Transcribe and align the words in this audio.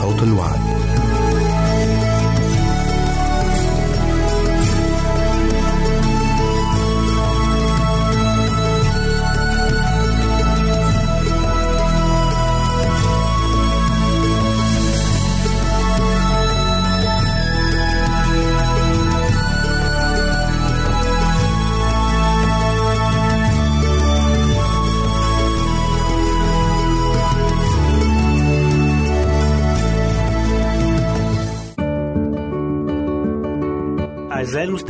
صوت 0.00 0.22
الوعد. 0.22 0.79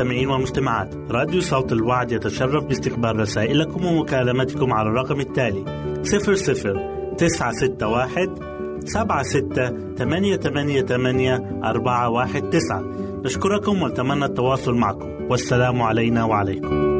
المستمعين 0.01 0.29
والمستمعات 0.29 0.95
راديو 1.11 1.41
صوت 1.41 1.73
الوعد 1.73 2.13
يتشرف 2.13 2.65
باستقبال 2.65 3.21
رسائلكم 3.21 3.85
ومكالمتكم 3.85 4.73
على 4.73 4.89
الرقم 4.89 5.21
التالي 5.21 5.65
00 6.03 7.15
961 7.19 8.81
76 8.85 9.95
ثمانية 9.97 10.37
ثمانية 10.37 10.83
ثمانية 10.83 11.61
أربعة 11.65 12.09
واحد 12.11 12.51
تسعة. 12.51 12.83
نشكركم 13.25 13.83
ونتمنى 13.83 14.25
التواصل 14.25 14.75
معكم. 14.75 15.09
والسلام 15.31 15.83
علينا 15.83 16.25
وعليكم. 16.25 17.00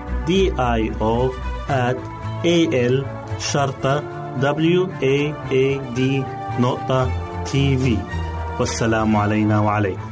I 0.29 0.91
O 1.01 1.31
at 1.69 1.97
A 2.45 2.57
L 2.73 3.05
شرطة 3.39 4.03
W 4.41 4.87
A 5.01 5.33
A 5.51 5.95
D 5.97 5.99
نقطة 6.59 7.09
تي 7.45 7.77
في 7.77 7.97
والسلام 8.59 9.15
علينا 9.15 9.59
وعليكم. 9.59 10.11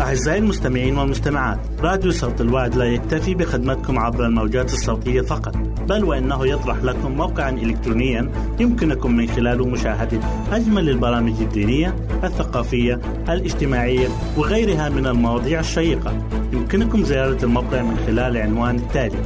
أعزائي 0.00 0.38
المستمعين 0.38 0.98
والمستمعات 0.98 1.58
راديو 1.80 2.12
صوت 2.12 2.40
الوعد 2.40 2.74
لا 2.74 2.84
يكتفي 2.84 3.34
بخدمتكم 3.34 3.98
عبر 3.98 4.26
الموجات 4.26 4.72
الصوتية 4.72 5.20
فقط 5.20 5.56
بل 5.88 6.04
وإنه 6.04 6.46
يطرح 6.46 6.76
لكم 6.76 7.12
موقعا 7.12 7.50
إلكترونيا 7.50 8.32
يمكنكم 8.60 9.16
من 9.16 9.28
خلاله 9.28 9.66
مشاهدة 9.66 10.20
أجمل 10.52 10.88
البرامج 10.88 11.40
الدينية 11.40 11.96
الثقافية 12.24 13.00
الاجتماعية 13.28 14.08
وغيرها 14.36 14.88
من 14.88 15.06
المواضيع 15.06 15.60
الشيقة. 15.60 16.12
يمكنكم 16.52 17.04
زيارة 17.04 17.44
الموقع 17.44 17.82
من 17.82 17.96
خلال 18.06 18.36
العنوان 18.36 18.76
التالي 18.76 19.18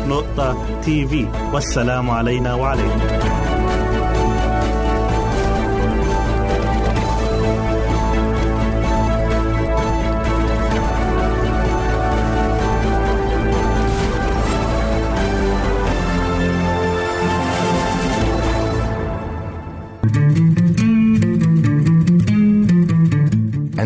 نقطة 0.07 0.57
تي 0.81 1.07
في 1.07 1.25
والسلام 1.53 2.09
علينا 2.09 2.53
وعليكم. 2.53 3.58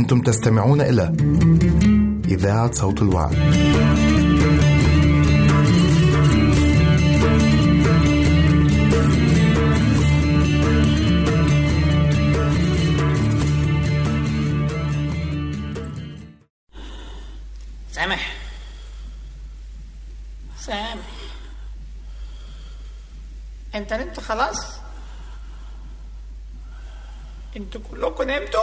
أنتم 0.03 0.21
تستمعون 0.21 0.81
إلى 0.81 1.03
إذاعة 2.27 2.71
صوت 2.71 3.01
الوعد. 3.01 3.33
سامح. 17.91 18.35
سامح. 20.59 20.97
انت 23.75 23.93
نمت 23.93 24.19
خلاص؟ 24.19 24.73
أنتوا 27.57 27.81
كلكم 27.91 28.23
نمتوا؟ 28.23 28.62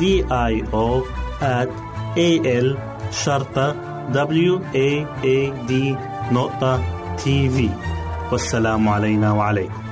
D 0.00 0.02
I 0.30 0.54
O 0.72 1.02
at 1.40 1.70
A 2.16 2.30
L 2.46 2.68
شرطة 3.10 3.76
W 4.12 4.52
A 4.74 4.90
A 5.24 5.38
D 5.68 5.72
نقطة 6.32 6.80
تي 7.16 7.48
في 7.50 7.68
والسلام 8.32 8.88
علينا 8.88 9.32
وعليكم. 9.32 9.82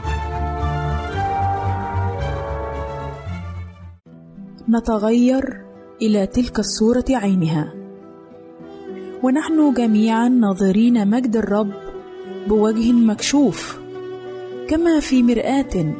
نتغير 4.69 5.61
إلى 6.02 6.26
تلك 6.26 6.58
الصورة 6.58 7.05
عينها. 7.11 7.75
ونحن 9.23 9.75
جميعا 9.75 10.29
ناظرين 10.29 11.11
مجد 11.11 11.37
الرب 11.37 11.73
بوجه 12.49 12.93
مكشوف. 12.93 13.79
كما 14.69 15.00
في 15.00 15.23
مرآة 15.23 15.94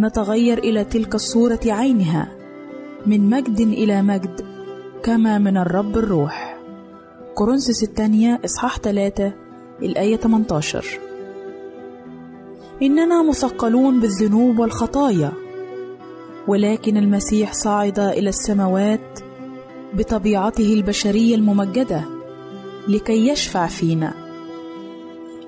نتغير 0.00 0.58
إلى 0.58 0.84
تلك 0.84 1.14
الصورة 1.14 1.60
عينها. 1.66 2.37
من 3.06 3.30
مجد 3.30 3.60
إلى 3.60 4.02
مجد 4.02 4.40
كما 5.02 5.38
من 5.38 5.56
الرب 5.56 5.98
الروح. 5.98 6.58
كورنثوس 7.34 7.82
الثانية 7.82 8.40
إصحاح 8.44 8.78
3 8.78 9.32
الآية 9.82 10.16
18 10.16 11.00
إننا 12.82 13.22
مثقلون 13.22 14.00
بالذنوب 14.00 14.58
والخطايا 14.58 15.32
ولكن 16.48 16.96
المسيح 16.96 17.52
صعد 17.52 17.98
إلى 17.98 18.28
السماوات 18.28 19.20
بطبيعته 19.94 20.74
البشرية 20.74 21.34
الممجدة 21.34 22.04
لكي 22.88 23.28
يشفع 23.28 23.66
فينا. 23.66 24.14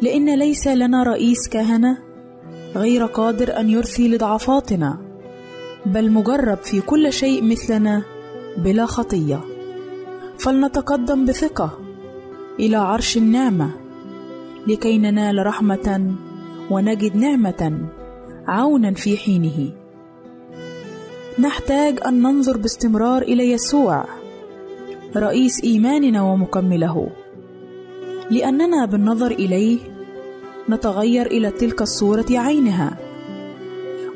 لأن 0.03 0.39
ليس 0.39 0.67
لنا 0.67 1.03
رئيس 1.03 1.49
كهنة 1.49 1.99
غير 2.75 3.07
قادر 3.07 3.61
أن 3.61 3.71
يرثي 3.71 4.09
لضعفاتنا. 4.09 5.10
بل 5.87 6.11
مجرب 6.11 6.59
في 6.59 6.81
كل 6.81 7.13
شيء 7.13 7.45
مثلنا 7.45 8.03
بلا 8.57 8.87
خطية. 8.87 9.41
فلنتقدم 10.39 11.25
بثقة 11.25 11.79
إلى 12.59 12.77
عرش 12.77 13.17
النعمة 13.17 13.71
لكي 14.67 14.99
ننال 14.99 15.47
رحمة 15.47 16.15
ونجد 16.71 17.17
نعمة 17.17 17.79
عونا 18.49 18.95
في 18.95 19.17
حينه. 19.17 19.73
نحتاج 21.39 21.99
أن 22.07 22.23
ننظر 22.23 22.57
باستمرار 22.57 23.23
إلى 23.23 23.51
يسوع 23.51 24.05
رئيس 25.17 25.65
إيماننا 25.65 26.23
ومكمله. 26.23 27.11
لأننا 28.31 28.85
بالنظر 28.85 29.31
إليه 29.31 29.79
نتغير 30.69 31.27
إلى 31.27 31.51
تلك 31.51 31.83
الصورة 31.83 32.27
عينها. 32.31 33.10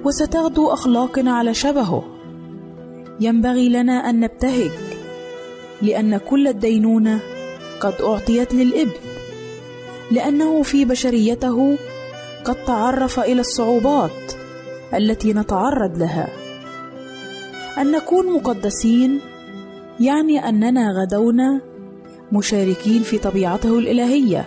وستغدو 0.04 0.68
أخلاقنا 0.68 1.32
على 1.32 1.54
شبهه. 1.54 2.04
ينبغي 3.20 3.68
لنا 3.68 4.10
أن 4.10 4.20
نبتهج 4.20 4.70
لأن 5.82 6.16
كل 6.16 6.48
الدينونة 6.48 7.20
قد 7.80 7.94
اعطيت 8.02 8.54
للابن 8.54 8.92
لأنه 10.10 10.62
في 10.62 10.84
بشريته 10.84 11.78
قد 12.44 12.64
تعرف 12.66 13.20
إلى 13.20 13.40
الصعوبات 13.40 14.32
التي 14.94 15.32
نتعرض 15.32 15.98
لها. 15.98 16.28
أن 17.78 17.92
نكون 17.92 18.32
مقدسين 18.32 19.20
يعني 20.00 20.48
أننا 20.48 20.92
غدونا 20.92 21.60
مشاركين 22.32 23.02
في 23.02 23.18
طبيعته 23.18 23.78
الإلهية 23.78 24.46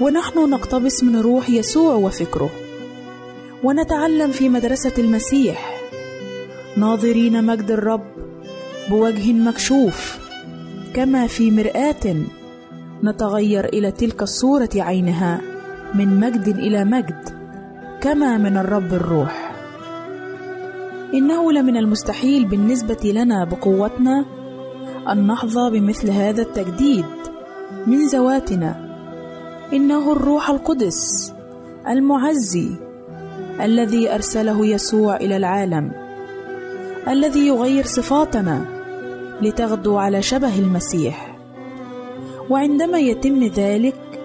ونحن 0.00 0.50
نقتبس 0.50 1.04
من 1.04 1.20
روح 1.20 1.50
يسوع 1.50 1.94
وفكره. 1.94 2.50
ونتعلم 3.64 4.30
في 4.30 4.48
مدرسة 4.48 4.92
المسيح. 4.98 5.80
ناظرين 6.76 7.44
مجد 7.44 7.70
الرب 7.70 8.06
بوجه 8.90 9.32
مكشوف 9.32 10.18
كما 10.94 11.26
في 11.26 11.50
مرآة 11.50 12.16
نتغير 13.04 13.64
إلى 13.64 13.90
تلك 13.90 14.22
الصورة 14.22 14.68
عينها 14.74 15.40
من 15.94 16.20
مجد 16.20 16.48
إلى 16.48 16.84
مجد 16.84 17.28
كما 18.00 18.38
من 18.38 18.56
الرب 18.56 18.94
الروح. 18.94 19.52
إنه 21.14 21.52
لمن 21.52 21.76
المستحيل 21.76 22.44
بالنسبة 22.44 23.12
لنا 23.12 23.44
بقوتنا 23.44 24.24
أن 25.12 25.26
نحظى 25.26 25.70
بمثل 25.70 26.10
هذا 26.10 26.42
التجديد 26.42 27.04
من 27.86 28.06
ذواتنا. 28.06 28.88
إنه 29.72 30.12
الروح 30.12 30.50
القدس 30.50 31.32
المعزي 31.88 32.87
الذي 33.60 34.14
أرسله 34.14 34.66
يسوع 34.66 35.16
إلى 35.16 35.36
العالم 35.36 35.92
الذي 37.08 37.46
يغير 37.46 37.84
صفاتنا 37.84 38.64
لتغدو 39.42 39.96
على 39.96 40.22
شبه 40.22 40.58
المسيح. 40.58 41.38
وعندما 42.50 42.98
يتم 42.98 43.44
ذلك 43.44 44.20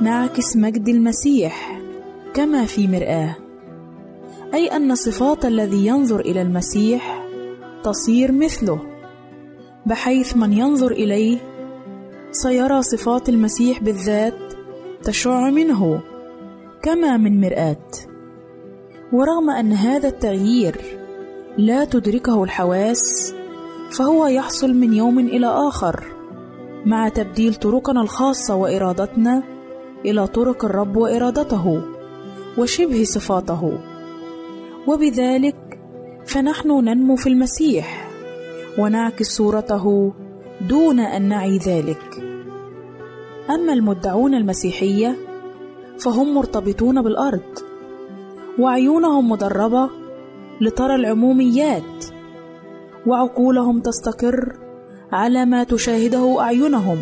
نعكس 0.00 0.56
مجد 0.56 0.88
المسيح 0.88 1.80
كما 2.34 2.64
في 2.64 2.88
مرآة 2.88 3.36
أي 4.54 4.66
أن 4.68 4.94
صفات 4.94 5.44
الذي 5.44 5.86
ينظر 5.86 6.20
إلى 6.20 6.42
المسيح 6.42 7.24
تصير 7.84 8.32
مثله 8.32 8.80
بحيث 9.86 10.36
من 10.36 10.52
ينظر 10.52 10.90
إليه 10.90 11.38
سيرى 12.30 12.82
صفات 12.82 13.28
المسيح 13.28 13.82
بالذات 13.82 14.38
تشع 15.02 15.50
منه 15.50 16.00
كما 16.82 17.16
من 17.16 17.40
مرآة. 17.40 18.05
ورغم 19.12 19.50
أن 19.50 19.72
هذا 19.72 20.08
التغيير 20.08 20.80
لا 21.58 21.84
تدركه 21.84 22.44
الحواس 22.44 23.34
فهو 23.90 24.26
يحصل 24.26 24.74
من 24.74 24.92
يوم 24.92 25.18
إلى 25.18 25.46
آخر 25.46 26.04
مع 26.86 27.08
تبديل 27.08 27.54
طرقنا 27.54 28.00
الخاصة 28.00 28.54
وإرادتنا 28.54 29.42
إلى 30.04 30.26
طرق 30.26 30.64
الرب 30.64 30.96
وإرادته 30.96 31.82
وشبه 32.58 33.04
صفاته. 33.04 33.78
وبذلك 34.86 35.78
فنحن 36.26 36.68
ننمو 36.68 37.16
في 37.16 37.28
المسيح 37.28 38.08
ونعكس 38.78 39.26
صورته 39.26 40.12
دون 40.68 41.00
أن 41.00 41.28
نعي 41.28 41.58
ذلك. 41.58 42.22
أما 43.50 43.72
المدعون 43.72 44.34
المسيحية 44.34 45.16
فهم 45.98 46.34
مرتبطون 46.34 47.02
بالأرض 47.02 47.65
وعيونهم 48.58 49.30
مدربة 49.30 49.90
لترى 50.60 50.94
العموميات 50.94 52.04
وعقولهم 53.06 53.80
تستقر 53.80 54.56
على 55.12 55.44
ما 55.44 55.64
تشاهده 55.64 56.40
أعينهم 56.40 56.98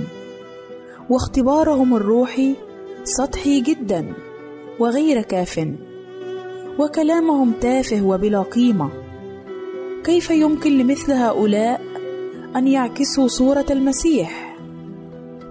واختبارهم 1.10 1.96
الروحي 1.96 2.54
سطحي 3.04 3.60
جدا 3.60 4.12
وغير 4.78 5.22
كاف 5.22 5.68
وكلامهم 6.78 7.52
تافه 7.60 8.02
وبلا 8.02 8.42
قيمة. 8.42 8.90
كيف 10.04 10.30
يمكن 10.30 10.78
لمثل 10.78 11.12
هؤلاء 11.12 11.80
أن 12.56 12.68
يعكسوا 12.68 13.28
صورة 13.28 13.66
المسيح؟ 13.70 14.56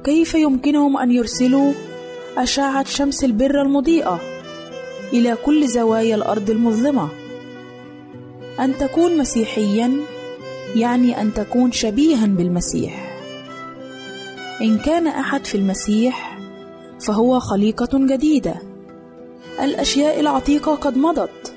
كيف 0.04 0.36
يمكنهم 0.36 0.98
أن 0.98 1.12
يرسلوا 1.12 1.72
أشعة 2.38 2.84
شمس 2.84 3.24
البر 3.24 3.62
المضيئة؟ 3.62 4.33
إلى 5.14 5.38
كل 5.46 5.68
زوايا 5.68 6.16
الأرض 6.16 6.50
المظلمة. 6.50 7.10
أن 8.60 8.78
تكون 8.78 9.18
مسيحيا 9.18 9.92
يعني 10.76 11.22
أن 11.22 11.34
تكون 11.34 11.72
شبيها 11.72 12.26
بالمسيح. 12.26 13.20
إن 14.62 14.78
كان 14.78 15.08
أحد 15.08 15.46
في 15.46 15.56
المسيح 15.56 16.40
فهو 17.00 17.40
خليقة 17.40 17.90
جديدة. 17.94 18.56
الأشياء 19.62 20.20
العتيقة 20.20 20.76
قد 20.76 20.98
مضت. 20.98 21.54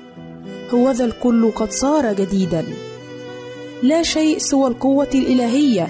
هوذا 0.73 1.05
الكل 1.05 1.51
قد 1.51 1.71
صار 1.71 2.13
جديدا. 2.13 2.65
لا 3.83 4.03
شيء 4.03 4.37
سوى 4.37 4.67
القوة 4.67 5.09
الإلهية. 5.15 5.87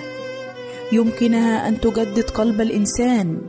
يمكنها 0.91 1.67
أن 1.67 1.81
تجدد 1.81 2.29
قلب 2.29 2.61
الإنسان 2.61 3.41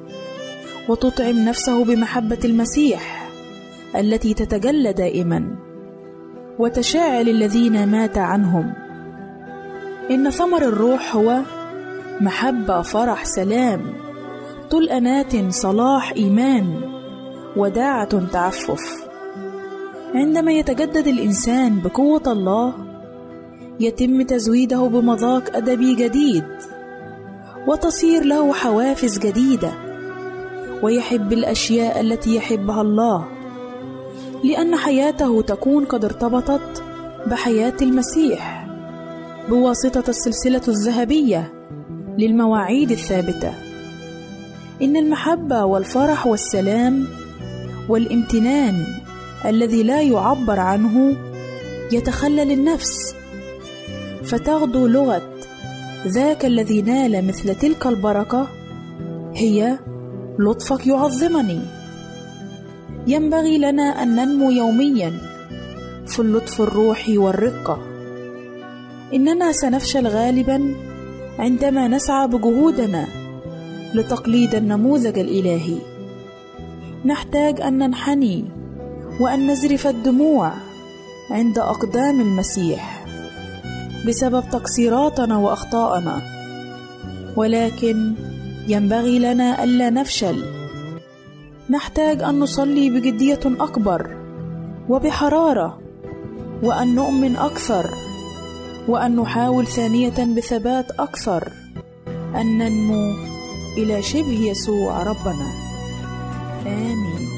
وتطعم 0.88 1.44
نفسه 1.44 1.84
بمحبة 1.84 2.38
المسيح. 2.44 3.17
التي 3.96 4.34
تتجلى 4.34 4.92
دائما. 4.92 5.56
وتشاعل 6.58 7.28
الذين 7.28 7.88
مات 7.88 8.18
عنهم. 8.18 8.72
إن 10.10 10.30
ثمر 10.30 10.62
الروح 10.62 11.16
هو 11.16 11.40
محبة 12.20 12.82
فرح 12.82 13.24
سلام. 13.24 13.80
طول 14.70 14.88
أنات 14.88 15.52
صلاح 15.52 16.12
إيمان. 16.12 16.80
وداعة 17.56 18.26
تعفف. 18.32 19.08
عندما 20.14 20.52
يتجدد 20.52 21.06
الإنسان 21.06 21.80
بقوة 21.80 22.22
الله 22.26 22.72
يتم 23.80 24.22
تزويده 24.22 24.80
بمذاق 24.80 25.56
أدبي 25.56 25.94
جديد. 25.94 26.44
وتصير 27.66 28.24
له 28.24 28.52
حوافز 28.52 29.18
جديدة. 29.18 29.70
ويحب 30.82 31.32
الأشياء 31.32 32.00
التي 32.00 32.36
يحبها 32.36 32.80
الله. 32.80 33.37
لأن 34.44 34.76
حياته 34.76 35.42
تكون 35.42 35.84
قد 35.84 36.04
ارتبطت 36.04 36.82
بحياة 37.26 37.76
المسيح 37.82 38.66
بواسطة 39.48 40.04
السلسلة 40.08 40.62
الذهبية 40.68 41.52
للمواعيد 42.18 42.90
الثابتة. 42.90 43.52
إن 44.82 44.96
المحبة 44.96 45.64
والفرح 45.64 46.26
والسلام 46.26 47.06
والامتنان 47.88 48.84
الذي 49.44 49.82
لا 49.82 50.02
يعبر 50.02 50.60
عنه 50.60 51.16
يتخلل 51.92 52.52
النفس 52.52 53.14
فتغدو 54.24 54.86
لغة 54.86 55.22
ذاك 56.06 56.44
الذي 56.44 56.82
نال 56.82 57.26
مثل 57.26 57.54
تلك 57.54 57.86
البركة 57.86 58.48
هي 59.34 59.78
لطفك 60.38 60.86
يعظمني. 60.86 61.77
ينبغي 63.08 63.58
لنا 63.58 64.02
أن 64.02 64.16
ننمو 64.16 64.50
يوميا 64.50 65.12
في 66.06 66.18
اللطف 66.18 66.60
الروحي 66.60 67.18
والرقة. 67.18 67.78
إننا 69.14 69.52
سنفشل 69.52 70.06
غالبا 70.06 70.74
عندما 71.38 71.88
نسعى 71.88 72.28
بجهودنا 72.28 73.06
لتقليد 73.94 74.54
النموذج 74.54 75.18
الإلهي. 75.18 75.78
نحتاج 77.04 77.60
أن 77.60 77.78
ننحني 77.78 78.44
وأن 79.20 79.50
نزرف 79.50 79.86
الدموع 79.86 80.52
عند 81.30 81.58
أقدام 81.58 82.20
المسيح 82.20 83.06
بسبب 84.08 84.44
تقصيراتنا 84.52 85.36
وأخطائنا 85.36 86.22
ولكن 87.36 88.12
ينبغي 88.68 89.18
لنا 89.18 89.64
ألا 89.64 89.90
نفشل. 89.90 90.57
نحتاج 91.70 92.22
أن 92.22 92.38
نصلي 92.40 92.90
بجدية 92.90 93.40
أكبر 93.44 94.16
وبحرارة 94.88 95.78
وأن 96.62 96.94
نؤمن 96.94 97.36
أكثر 97.36 97.90
وأن 98.88 99.16
نحاول 99.16 99.66
ثانية 99.66 100.34
بثبات 100.36 100.90
أكثر 100.90 101.52
أن 102.34 102.58
ننمو 102.58 103.14
إلى 103.76 104.02
شبه 104.02 104.40
يسوع 104.50 105.02
ربنا. 105.02 105.48
آمين. 106.66 107.37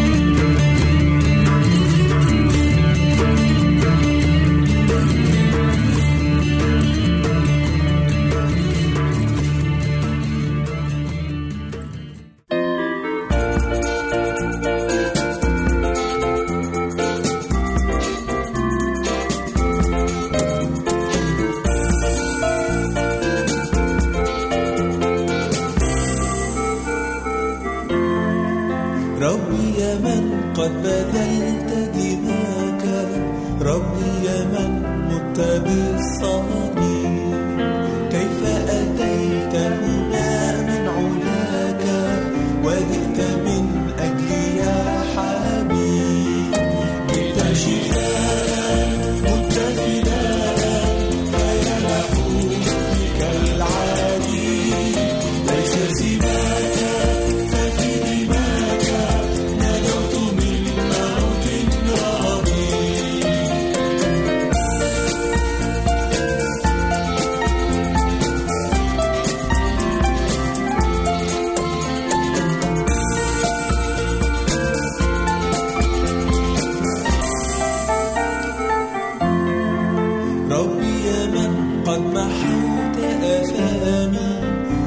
يا 81.11 81.25
من 81.35 81.51
قد 81.87 82.01
محوت 82.15 82.97
آثامي. 83.23 84.31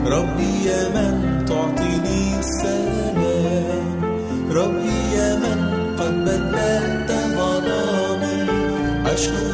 ربي 0.07 0.53
يا 0.69 0.83
من 0.95 1.45
تعطيني 1.49 2.39
السلام. 2.39 4.01
ربي 4.51 4.99
يا 5.17 5.31
من 5.43 5.59
قد 5.99 6.15
بدلت 6.25 7.11
ظلامي 7.37 8.39
أشكو 9.15 9.54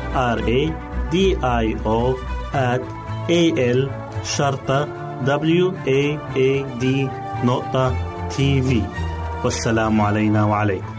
R 0.11 0.39
A 0.39 0.61
D 1.13 1.15
I 1.39 1.67
O 1.87 2.15
at 2.53 2.83
A 3.29 3.43
L 3.57 3.89
شرطة 4.23 4.85
W 5.23 5.71
A 5.87 6.03
A 6.35 6.79
D 6.81 6.85
نقطة 7.45 7.95
تي 8.29 8.61
في 8.61 8.81
والسلام 9.43 10.01
علينا 10.01 10.45
وعليكم. 10.45 10.95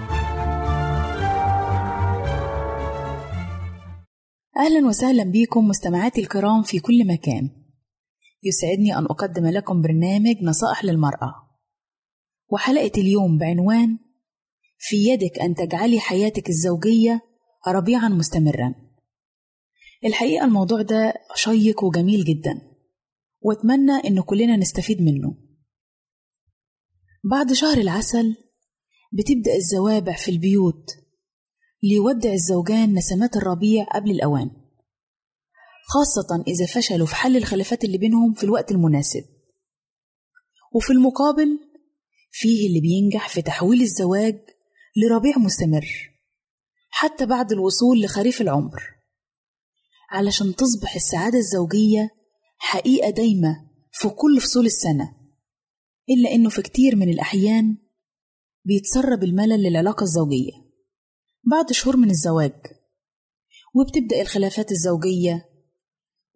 أهلا 4.57 4.87
وسهلا 4.89 5.25
بكم 5.25 5.69
مستمعاتي 5.69 6.21
الكرام 6.21 6.63
في 6.63 6.79
كل 6.79 7.07
مكان. 7.07 7.51
يسعدني 8.43 8.99
أن 8.99 9.05
أقدم 9.05 9.47
لكم 9.47 9.83
برنامج 9.83 10.37
نصائح 10.43 10.85
للمرأة. 10.85 11.35
وحلقة 12.49 12.93
اليوم 13.01 13.39
بعنوان 13.39 13.99
في 14.79 14.97
يدك 14.97 15.39
أن 15.39 15.55
تجعلي 15.55 16.01
حياتك 16.01 16.49
الزوجية 16.49 17.21
ربيعا 17.69 18.09
مستمرا. 18.09 18.82
الحقيقة 20.05 20.45
الموضوع 20.45 20.83
ده 20.83 21.15
شيق 21.35 21.85
وجميل 21.85 22.25
جدا 22.25 22.61
وأتمنى 23.41 23.93
إن 23.93 24.21
كلنا 24.21 24.57
نستفيد 24.57 25.03
منه. 25.03 25.37
بعد 27.31 27.53
شهر 27.53 27.79
العسل 27.79 28.37
بتبدأ 29.13 29.55
الزوابع 29.57 30.17
في 30.17 30.31
البيوت 30.31 30.91
ليودع 31.83 32.33
الزوجان 32.33 32.95
نسمات 32.95 33.37
الربيع 33.37 33.85
قبل 33.85 34.11
الأوان 34.11 34.51
خاصة 35.89 36.45
إذا 36.49 36.67
فشلوا 36.67 37.07
في 37.07 37.15
حل 37.15 37.37
الخلافات 37.37 37.85
اللي 37.85 37.99
بينهم 37.99 38.35
في 38.35 38.45
الوقت 38.45 38.71
المناسب. 38.71 39.25
وفي 40.73 40.93
المقابل 40.93 41.59
فيه 42.31 42.69
اللي 42.69 42.81
بينجح 42.81 43.29
في 43.29 43.43
تحويل 43.43 43.83
الزواج 43.83 44.41
لربيع 44.97 45.39
مستمر 45.39 45.87
حتى 46.91 47.27
بعد 47.27 47.53
الوصول 47.53 48.01
لخريف 48.03 48.41
العمر. 48.41 48.92
علشان 50.13 50.55
تصبح 50.55 50.95
السعادة 50.95 51.39
الزوجية 51.39 52.11
حقيقة 52.59 53.11
دايمة 53.11 53.71
في 53.93 54.09
كل 54.09 54.41
فصول 54.41 54.67
السنة 54.67 55.17
إلا 56.11 56.35
إنه 56.35 56.49
في 56.51 56.63
كتير 56.63 56.97
من 56.97 57.09
الأحيان 57.09 57.77
بيتسرب 58.65 59.25
الملل 59.25 59.63
للعلاقة 59.63 60.03
الزوجية. 60.05 60.53
بعد 61.51 61.73
شهور 61.73 61.97
من 61.97 62.11
الزواج 62.11 62.53
وبتبدأ 63.75 64.21
الخلافات 64.23 64.73
الزوجية 64.73 65.49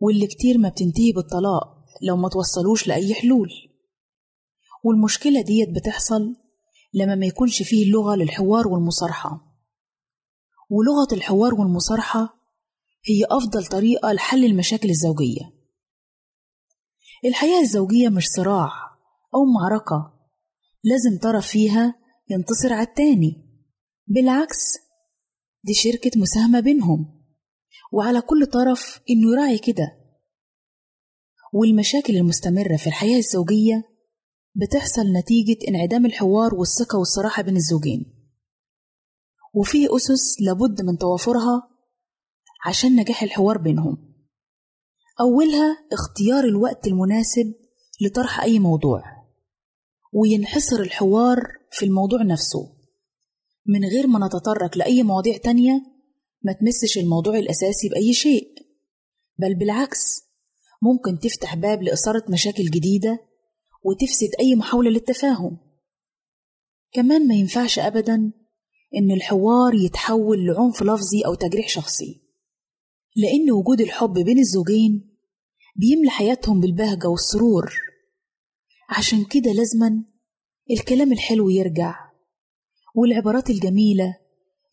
واللي 0.00 0.26
كتير 0.26 0.58
ما 0.58 0.68
بتنتهي 0.68 1.12
بالطلاق 1.12 1.84
لو 2.02 2.16
ما 2.16 2.28
توصلوش 2.28 2.88
لأي 2.88 3.14
حلول. 3.14 3.48
والمشكلة 4.84 5.42
ديت 5.42 5.68
بتحصل 5.68 6.36
لما 6.94 7.14
ما 7.14 7.26
يكونش 7.26 7.62
فيه 7.62 7.92
لغة 7.92 8.16
للحوار 8.16 8.68
والمصارحة. 8.68 9.30
ولغة 10.70 11.14
الحوار 11.14 11.54
والمصارحة 11.54 12.36
هي 13.09 13.25
أفضل 13.31 13.66
طريقة 13.66 14.12
لحل 14.12 14.45
المشاكل 14.45 14.90
الزوجية. 14.90 15.53
الحياة 17.25 17.61
الزوجية 17.61 18.09
مش 18.09 18.25
صراع 18.37 18.71
أو 19.35 19.45
معركة 19.61 20.12
لازم 20.85 21.19
طرف 21.23 21.47
فيها 21.47 21.95
ينتصر 22.31 22.73
على 22.73 22.87
التاني. 22.87 23.47
بالعكس 24.07 24.79
دي 25.64 25.75
شركة 25.75 26.11
مساهمة 26.16 26.61
بينهم 26.61 27.25
وعلى 27.92 28.21
كل 28.21 28.47
طرف 28.47 29.01
إنه 29.11 29.33
يراعي 29.33 29.59
كده. 29.59 29.99
والمشاكل 31.53 32.16
المستمرة 32.16 32.77
في 32.77 32.87
الحياة 32.87 33.19
الزوجية 33.19 33.85
بتحصل 34.55 35.03
نتيجة 35.12 35.69
انعدام 35.69 36.07
الحوار 36.07 36.55
والثقة 36.55 36.99
والصراحة 36.99 37.42
بين 37.42 37.57
الزوجين. 37.57 38.12
وفيه 39.55 39.97
أسس 39.97 40.40
لابد 40.40 40.83
من 40.83 40.99
توافرها 40.99 41.75
عشان 42.66 42.96
نجاح 42.96 43.22
الحوار 43.22 43.59
بينهم. 43.59 44.14
أولها 45.20 45.76
اختيار 45.92 46.44
الوقت 46.44 46.87
المناسب 46.87 47.55
لطرح 48.00 48.40
أي 48.40 48.59
موضوع 48.59 49.02
وينحصر 50.12 50.81
الحوار 50.81 51.38
في 51.72 51.85
الموضوع 51.85 52.22
نفسه 52.22 52.76
من 53.66 53.85
غير 53.85 54.07
ما 54.07 54.26
نتطرق 54.26 54.79
لأي 54.79 55.02
مواضيع 55.02 55.37
تانية 55.37 55.83
ما 56.42 56.52
تمسش 56.52 56.98
الموضوع 56.98 57.38
الأساسي 57.38 57.88
بأي 57.88 58.12
شيء. 58.12 58.55
بل 59.38 59.55
بالعكس 59.55 60.22
ممكن 60.83 61.18
تفتح 61.18 61.55
باب 61.55 61.83
لإثارة 61.83 62.24
مشاكل 62.29 62.64
جديدة 62.64 63.18
وتفسد 63.83 64.29
أي 64.40 64.55
محاولة 64.55 64.90
للتفاهم. 64.90 65.59
كمان 66.92 67.29
ما 67.29 67.35
ينفعش 67.35 67.79
أبدا 67.79 68.33
إن 68.96 69.11
الحوار 69.11 69.74
يتحول 69.74 70.46
لعنف 70.46 70.83
لفظي 70.83 71.22
أو 71.26 71.35
تجريح 71.35 71.68
شخصي. 71.68 72.25
لأن 73.16 73.50
وجود 73.50 73.81
الحب 73.81 74.12
بين 74.12 74.38
الزوجين 74.38 75.16
بيملى 75.76 76.11
حياتهم 76.11 76.61
بالبهجة 76.61 77.09
والسرور. 77.09 77.72
عشان 78.90 79.24
كده 79.24 79.52
لازما 79.52 80.05
الكلام 80.70 81.12
الحلو 81.12 81.48
يرجع 81.50 81.94
والعبارات 82.94 83.50
الجميلة 83.50 84.16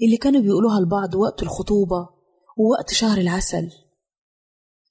اللي 0.01 0.17
كانوا 0.17 0.41
بيقولوها 0.41 0.79
لبعض 0.79 1.15
وقت 1.15 1.43
الخطوبة 1.43 2.09
ووقت 2.57 2.93
شهر 2.93 3.17
العسل. 3.17 3.69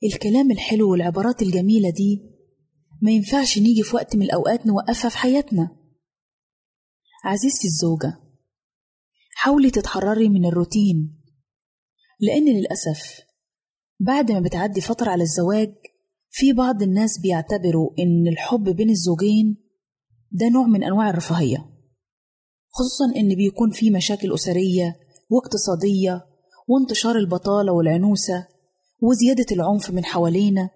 الكلام 0.05 0.51
الحلو 0.51 0.91
والعبارات 0.91 1.43
الجميلة 1.43 1.91
دي 1.91 2.23
ما 3.03 3.11
ينفعش 3.11 3.59
نيجي 3.59 3.83
في 3.83 3.97
وقت 3.97 4.17
من 4.17 4.23
الأوقات 4.23 4.67
نوقفها 4.67 5.09
في 5.09 5.19
حياتنا. 5.19 5.77
عزيزتي 7.25 7.69
الزوجة 7.69 8.19
حاولي 9.35 9.71
تتحرري 9.71 10.29
من 10.29 10.45
الروتين 10.47 11.23
لأن 12.21 12.45
للأسف 12.57 13.21
بعد 14.07 14.33
ما 14.33 14.41
بتعدي 14.41 14.81
فترة 14.81 15.11
على 15.11 15.23
الزواج 15.23 15.75
في 16.31 16.53
بعض 16.53 16.83
الناس 16.83 17.19
بيعتبروا 17.19 17.91
إن 17.99 18.29
الحب 18.29 18.69
بين 18.69 18.91
الزوجين 18.91 19.57
ده 20.33 20.49
نوع 20.49 20.67
من 20.67 20.85
أنواع 20.85 21.11
الرفاهية 21.11 21.59
خصوصا 22.71 23.17
إن 23.17 23.35
بيكون 23.35 23.71
في 23.71 23.91
مشاكل 23.91 24.35
أسرية 24.35 24.97
واقتصادية 25.31 26.27
وانتشار 26.69 27.17
البطالة 27.17 27.73
والعنوسة 27.73 28.47
وزيادة 29.03 29.47
العنف 29.53 29.91
من 29.91 30.05
حوالينا 30.05 30.71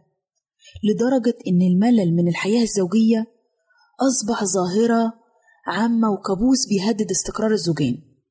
لدرجة 0.85 1.35
إن 1.47 1.63
الملل 1.63 2.15
من 2.17 2.29
الحياة 2.29 2.63
الزوجية 2.63 3.27
أصبح 4.01 4.45
ظاهرة 4.45 5.13
عامة 5.67 6.11
وكابوس 6.13 6.67
بيهدد 6.69 7.11
استقرار 7.11 7.53
الزوجين. 7.53 8.23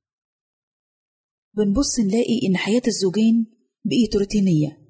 بنبص 1.54 2.00
نلاقي 2.00 2.48
إن 2.48 2.58
حياة 2.58 2.82
الزوجين 2.88 3.46
بقيت 3.86 4.16
روتينية 4.16 4.85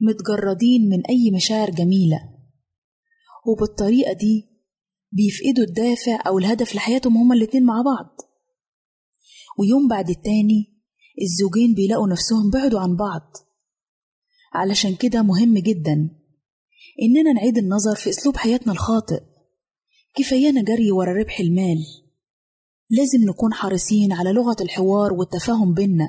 متجردين 0.00 0.88
من 0.88 1.06
أي 1.06 1.30
مشاعر 1.34 1.70
جميلة. 1.70 2.20
وبالطريقة 3.46 4.12
دي 4.12 4.48
بيفقدوا 5.12 5.64
الدافع 5.64 6.18
أو 6.26 6.38
الهدف 6.38 6.74
لحياتهم 6.74 7.16
هما 7.16 7.34
الاتنين 7.34 7.64
مع 7.64 7.82
بعض. 7.82 8.16
ويوم 9.58 9.88
بعد 9.88 10.10
التاني 10.10 10.82
الزوجين 11.22 11.74
بيلاقوا 11.74 12.08
نفسهم 12.08 12.50
بعدوا 12.50 12.80
عن 12.80 12.96
بعض. 12.96 13.32
علشان 14.54 14.94
كده 14.94 15.22
مهم 15.22 15.58
جدا 15.58 16.10
إننا 17.02 17.32
نعيد 17.32 17.58
النظر 17.58 17.94
في 17.94 18.10
أسلوب 18.10 18.36
حياتنا 18.36 18.72
الخاطئ. 18.72 19.20
كفايانا 20.14 20.62
جري 20.62 20.90
ورا 20.92 21.12
ربح 21.12 21.40
المال. 21.40 21.78
لازم 22.90 23.28
نكون 23.28 23.54
حريصين 23.54 24.12
على 24.12 24.32
لغة 24.32 24.56
الحوار 24.60 25.12
والتفاهم 25.12 25.74
بينا. 25.74 26.08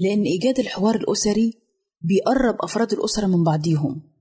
لأن 0.00 0.22
إيجاد 0.22 0.58
الحوار 0.58 0.94
الأسري 0.94 1.61
بيقرب 2.04 2.56
أفراد 2.60 2.92
الأسرة 2.92 3.26
من 3.26 3.44
بعضيهم. 3.44 4.12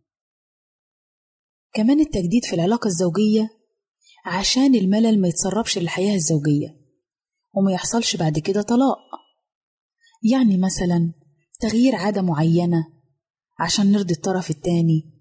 كمان 1.73 1.99
التجديد 1.99 2.45
في 2.45 2.53
العلاقة 2.55 2.87
الزوجية 2.87 3.49
عشان 4.25 4.75
الملل 4.75 5.21
ما 5.21 5.27
يتسربش 5.27 5.77
للحياة 5.77 6.15
الزوجية 6.15 6.81
وما 7.53 7.71
يحصلش 7.71 8.15
بعد 8.15 8.39
كده 8.39 8.61
طلاق. 8.61 8.97
يعني 10.31 10.57
مثلا 10.57 11.13
تغيير 11.59 11.95
عادة 11.95 12.21
معينة 12.21 12.87
عشان 13.59 13.91
نرضي 13.91 14.13
الطرف 14.13 14.49
التاني. 14.49 15.11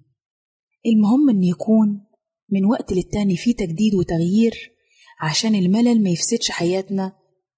المهم 0.87 1.31
إن 1.31 1.45
يكون 1.45 2.07
من 2.51 2.65
وقت 2.65 2.93
للتاني 2.93 3.37
في 3.37 3.53
تجديد 3.53 3.95
وتغيير 3.95 4.73
عشان 5.21 5.55
الملل 5.55 6.03
ما 6.03 6.11
يفسدش 6.11 6.51
حياتنا 6.51 7.17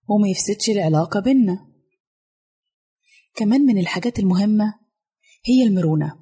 وما 0.09 0.29
يفسدش 0.29 0.71
العلاقة 0.71 1.21
بينا. 1.21 1.73
كمان 3.35 3.61
من 3.61 3.79
الحاجات 3.79 4.19
المهمة 4.19 4.82
هي 5.45 5.63
المرونة. 5.63 6.19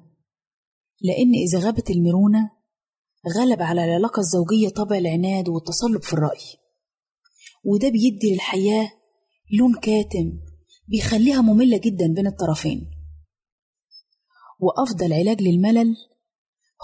لأن 1.01 1.33
إذا 1.47 1.59
غابت 1.59 1.89
المرونة 1.89 2.51
غلب 3.37 3.61
على 3.61 3.85
العلاقة 3.85 4.19
الزوجية 4.19 4.69
طبع 4.69 4.97
العناد 4.97 5.49
والتصلب 5.49 6.03
في 6.03 6.13
الرأي. 6.13 6.41
وده 7.63 7.89
بيدي 7.89 8.33
للحياة 8.33 8.91
لون 9.59 9.79
كاتم 9.81 10.39
بيخليها 10.87 11.41
مملة 11.41 11.77
جدا 11.77 12.13
بين 12.15 12.27
الطرفين. 12.27 12.91
وأفضل 14.59 15.13
علاج 15.13 15.41
للملل 15.41 15.95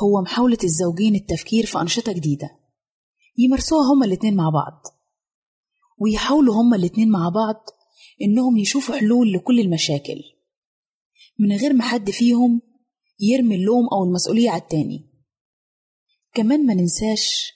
هو 0.04 0.22
محاولة 0.22 0.58
الزوجين 0.64 1.16
التفكير 1.16 1.66
في 1.66 1.82
أنشطة 1.82 2.12
جديدة. 2.12 2.50
يمارسوها 3.38 3.94
هما 3.94 4.06
الاتنين 4.06 4.36
مع 4.36 4.50
بعض. 4.50 4.84
ويحاولوا 6.02 6.56
هما 6.56 6.78
الاتنين 6.78 7.10
مع 7.10 7.30
بعض 7.30 7.56
إنهم 8.22 8.58
يشوفوا 8.58 8.96
حلول 8.96 9.34
لكل 9.34 9.60
المشاكل. 9.60 10.37
من 11.40 11.56
غير 11.56 11.74
ما 11.74 11.84
حد 11.84 12.12
فيهم 12.12 12.62
يرمي 13.20 13.56
اللوم 13.56 13.88
أو 13.94 14.04
المسؤولية 14.04 14.50
على 14.50 14.62
التاني. 14.62 15.10
كمان 16.34 16.66
ما 16.66 16.74
ننساش 16.74 17.54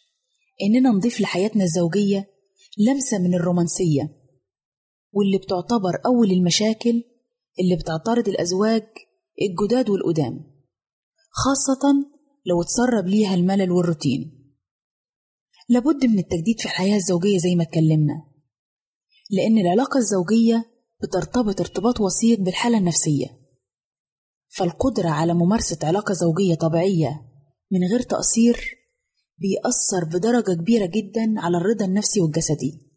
إننا 0.61 0.89
نضيف 0.89 1.21
لحياتنا 1.21 1.63
الزوجية 1.63 2.29
لمسة 2.77 3.19
من 3.19 3.33
الرومانسية 3.33 4.17
واللي 5.11 5.37
بتعتبر 5.37 6.01
أول 6.05 6.31
المشاكل 6.31 7.03
اللي 7.59 7.75
بتعترض 7.75 8.27
الأزواج 8.27 8.83
الجداد 9.41 9.89
والقدام 9.89 10.51
خاصة 11.31 12.05
لو 12.45 12.61
اتسرب 12.61 13.07
ليها 13.07 13.33
الملل 13.33 13.71
والروتين. 13.71 14.37
لابد 15.69 16.05
من 16.05 16.19
التجديد 16.19 16.59
في 16.59 16.65
الحياة 16.65 16.95
الزوجية 16.95 17.37
زي 17.37 17.55
ما 17.55 17.63
اتكلمنا 17.63 18.23
لأن 19.29 19.57
العلاقة 19.57 19.97
الزوجية 19.97 20.65
بترتبط 21.03 21.59
ارتباط 21.59 22.01
وثيق 22.01 22.39
بالحالة 22.39 22.77
النفسية. 22.77 23.40
فالقدرة 24.57 25.09
على 25.09 25.33
ممارسة 25.33 25.77
علاقة 25.83 26.13
زوجية 26.13 26.55
طبيعية 26.55 27.21
من 27.71 27.83
غير 27.83 28.01
تقصير 28.01 28.77
بيأثر 29.39 30.05
بدرجة 30.05 30.53
كبيرة 30.53 30.85
جدا 30.85 31.33
على 31.37 31.57
الرضا 31.57 31.85
النفسي 31.85 32.21
والجسدي. 32.21 32.91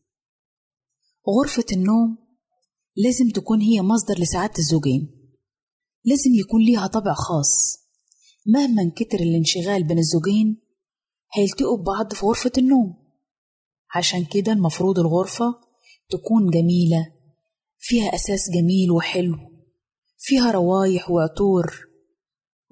غرفة 1.28 1.64
النوم 1.72 2.18
لازم 2.96 3.28
تكون 3.28 3.60
هي 3.60 3.82
مصدر 3.82 4.14
لسعادة 4.18 4.58
الزوجين. 4.58 5.30
لازم 6.04 6.34
يكون 6.34 6.62
ليها 6.62 6.86
طابع 6.86 7.14
خاص. 7.14 7.78
مهما 8.46 8.82
انكتر 8.82 9.18
الانشغال 9.20 9.84
بين 9.84 9.98
الزوجين 9.98 10.62
هيلتقوا 11.34 11.78
ببعض 11.78 12.14
في 12.14 12.26
غرفة 12.26 12.52
النوم. 12.58 12.94
عشان 13.94 14.24
كده 14.24 14.52
المفروض 14.52 14.98
الغرفة 14.98 15.54
تكون 16.10 16.50
جميلة 16.50 17.12
فيها 17.78 18.14
أساس 18.14 18.50
جميل 18.50 18.90
وحلو. 18.90 19.36
فيها 20.26 20.50
روايح 20.50 21.10
وعطور 21.10 21.86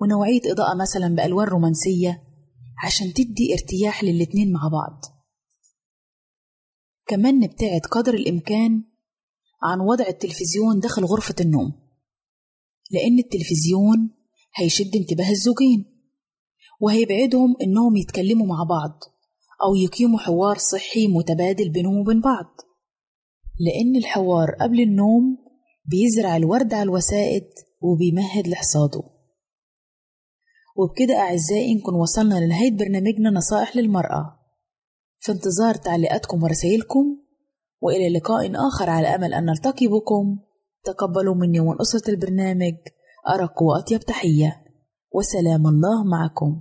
ونوعية 0.00 0.40
إضاءة 0.52 0.74
مثلا 0.74 1.14
بألوان 1.14 1.48
رومانسية 1.48 2.22
عشان 2.84 3.12
تدي 3.12 3.52
ارتياح 3.52 4.04
للاتنين 4.04 4.52
مع 4.52 4.68
بعض. 4.68 5.00
كمان 7.06 7.38
نبتعد 7.38 7.80
قدر 7.80 8.14
الإمكان 8.14 8.84
عن 9.62 9.80
وضع 9.80 10.06
التلفزيون 10.08 10.80
داخل 10.80 11.04
غرفة 11.04 11.34
النوم 11.40 11.72
لأن 12.90 13.18
التلفزيون 13.18 14.10
هيشد 14.54 14.96
انتباه 14.96 15.30
الزوجين 15.30 15.84
وهيبعدهم 16.80 17.56
إنهم 17.62 17.96
يتكلموا 17.96 18.46
مع 18.46 18.62
بعض 18.62 19.00
أو 19.62 19.74
يقيموا 19.74 20.18
حوار 20.18 20.58
صحي 20.58 21.06
متبادل 21.06 21.68
بينهم 21.68 21.96
وبين 21.98 22.20
بعض. 22.20 22.60
لأن 23.60 23.96
الحوار 23.96 24.50
قبل 24.60 24.80
النوم 24.80 25.51
بيزرع 25.84 26.36
الورد 26.36 26.74
على 26.74 26.82
الوسائد 26.82 27.44
وبيمهد 27.80 28.48
لحصاده. 28.48 29.02
وبكده 30.76 31.18
أعزائي 31.18 31.74
نكون 31.74 31.94
وصلنا 31.94 32.34
لنهاية 32.34 32.76
برنامجنا 32.76 33.30
نصائح 33.30 33.76
للمرأة. 33.76 34.38
في 35.20 35.32
انتظار 35.32 35.74
تعليقاتكم 35.74 36.42
ورسائلكم 36.42 37.16
وإلى 37.80 38.18
لقاء 38.18 38.52
آخر 38.68 38.90
على 38.90 39.14
أمل 39.14 39.34
أن 39.34 39.44
نلتقي 39.44 39.86
بكم. 39.86 40.38
تقبلوا 40.84 41.34
مني 41.34 41.60
ومن 41.60 41.80
أسرة 41.80 42.10
البرنامج 42.10 42.74
أرق 43.28 43.62
وأطيب 43.62 44.00
تحية. 44.00 44.64
وسلام 45.14 45.66
الله 45.66 46.04
معكم. 46.04 46.60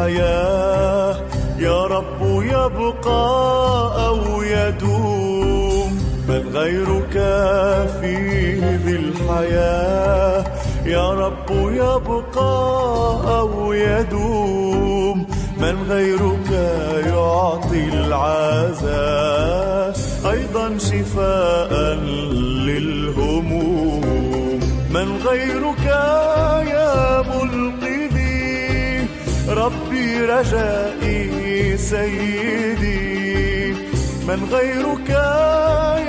الحياة 0.00 1.16
يا 1.58 1.86
رب 1.86 2.20
يبقى 2.42 3.26
أو 4.06 4.42
يدوم 4.42 5.90
من 6.28 6.48
غيرك 6.54 7.12
في 8.00 8.14
ذي 8.84 8.96
الحياة. 8.96 10.44
يا 10.86 11.10
رب 11.10 11.50
يبقى 11.50 12.52
أو 13.38 13.72
يدوم 13.72 15.26
من 15.60 15.76
غيرك 15.88 16.50
يعطي 17.06 17.88
العزاء. 17.92 19.96
أيضا 20.30 20.78
شفاء 20.78 21.72
للهموم. 22.66 24.00
من 24.90 25.08
غيرك 25.26 25.79
رجائي 30.20 31.76
سيدي 31.76 33.72
من 34.28 34.48
غيرك 34.52 35.10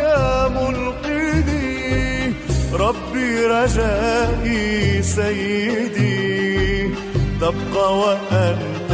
يا 0.03 0.47
منقذي 0.47 2.33
ربي 2.73 3.45
رجائي 3.45 5.01
سيدي 5.01 6.21
تبقى 7.41 7.97
وأنت 7.97 8.91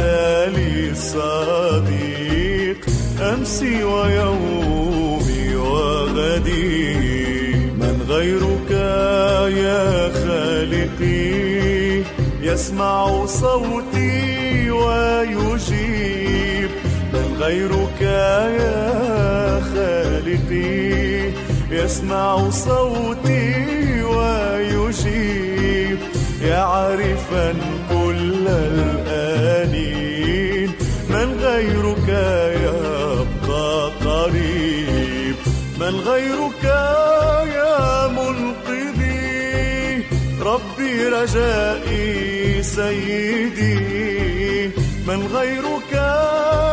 لي 0.56 0.94
صديق. 0.94 2.76
أمسي 3.20 3.84
ويومي 3.84 5.56
وغدي. 5.56 6.94
من 7.80 8.06
غيرك 8.08 8.70
يا 9.56 10.10
خالقي 10.12 11.38
يسمع 12.42 13.26
صوتي. 13.26 14.27
ويجيب 14.86 16.70
من 17.12 17.36
غيرك 17.38 18.00
يا 18.60 19.60
خالقي 19.60 21.32
يسمع 21.70 22.50
صوتي 22.50 24.02
ويجيب 24.02 25.98
يعرفا 26.42 27.54
كل 27.90 28.48
الآنين. 28.48 29.88
من 31.10 31.40
غيرك 31.40 32.08
يبقى 32.64 33.90
قريب. 34.04 35.34
من 35.80 35.94
غيرك 36.06 36.64
يا 37.54 38.06
منقذي. 38.06 40.02
ربي 40.42 41.08
رجائي 41.08 42.62
سيدي. 42.62 44.17
من 45.08 45.26
غيرك 45.26 45.92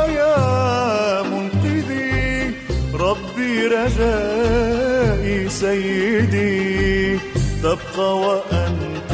يا 0.10 1.22
منقذي؟ 1.22 2.52
ربي 2.94 3.68
رجائي 3.68 5.50
سيدي. 5.50 7.20
تبقى 7.64 8.18
وأنت 8.18 9.12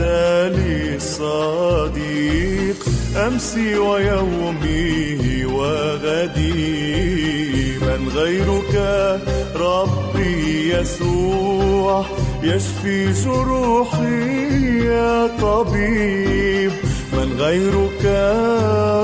لي 0.55 0.99
صديق 0.99 2.75
أمسي 3.27 3.77
ويومي 3.77 5.45
وغدي. 5.45 6.81
من 7.81 8.09
غيرك 8.15 8.75
ربي 9.55 10.73
يسوع 10.73 12.05
يشفي 12.43 13.11
جروحي 13.11 14.85
يا 14.85 15.27
طبيب. 15.41 16.71
من 17.21 17.39
غيرك 17.39 18.05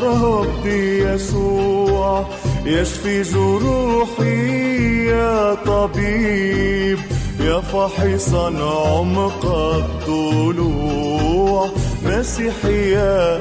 ربي 0.04 1.04
يسوع. 1.04 2.30
يشفي 2.66 3.22
جروحي 3.22 5.06
يا 5.06 5.54
طبيب. 5.54 7.00
يا 7.40 7.60
فاحصا 7.60 8.48
عمق 8.48 9.46
الضلوع. 9.46 11.70
مسيحي 12.06 12.92
يا 12.92 13.40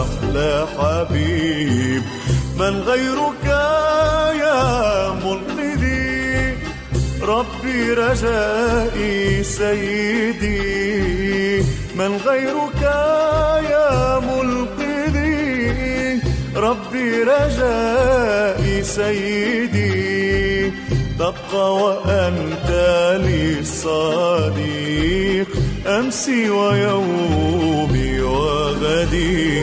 أحلى 0.00 0.66
حبيب. 0.78 2.02
من 2.58 2.80
غيرك 2.80 3.44
يا 4.40 5.12
منقذي. 5.12 6.56
ربي 7.22 7.92
رجائي 7.92 9.42
سيدي. 9.42 10.92
من 11.94 12.16
غيرك 12.16 12.82
يا 13.70 14.18
منقذي 14.18 16.20
ربي 16.56 17.22
رجائي 17.22 18.82
سيدي. 18.82 20.72
تبقى 21.18 21.74
وأنت 21.74 22.70
لي 23.24 23.64
صديق 23.64 25.48
أمسي 25.86 26.50
ويومي 26.50 28.20
وغدي. 28.20 29.62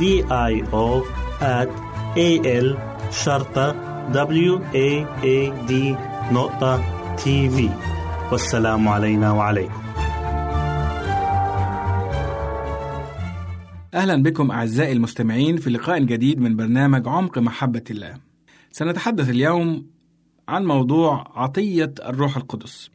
D 0.00 0.02
I 0.02 0.54
O 0.72 1.04
at 1.40 1.70
A 2.16 2.30
L 2.46 2.68
شرطة 3.12 3.72
W 4.12 4.58
A 4.74 4.88
A 5.22 5.68
D 5.68 5.72
نقطة 6.32 6.84
تي 7.16 7.50
في 7.50 7.70
والسلام 8.32 8.88
علينا 8.88 9.32
وعليكم 9.32 9.82
أهلا 13.94 14.22
بكم 14.22 14.50
أعزائي 14.50 14.92
المستمعين 14.92 15.56
في 15.56 15.70
لقاء 15.70 16.02
جديد 16.02 16.40
من 16.40 16.56
برنامج 16.56 17.08
عمق 17.08 17.38
محبة 17.38 17.84
الله. 17.90 18.14
سنتحدث 18.72 19.30
اليوم 19.30 19.86
عن 20.48 20.64
موضوع 20.64 21.32
عطية 21.36 21.94
الروح 22.04 22.36
القدس. 22.36 22.90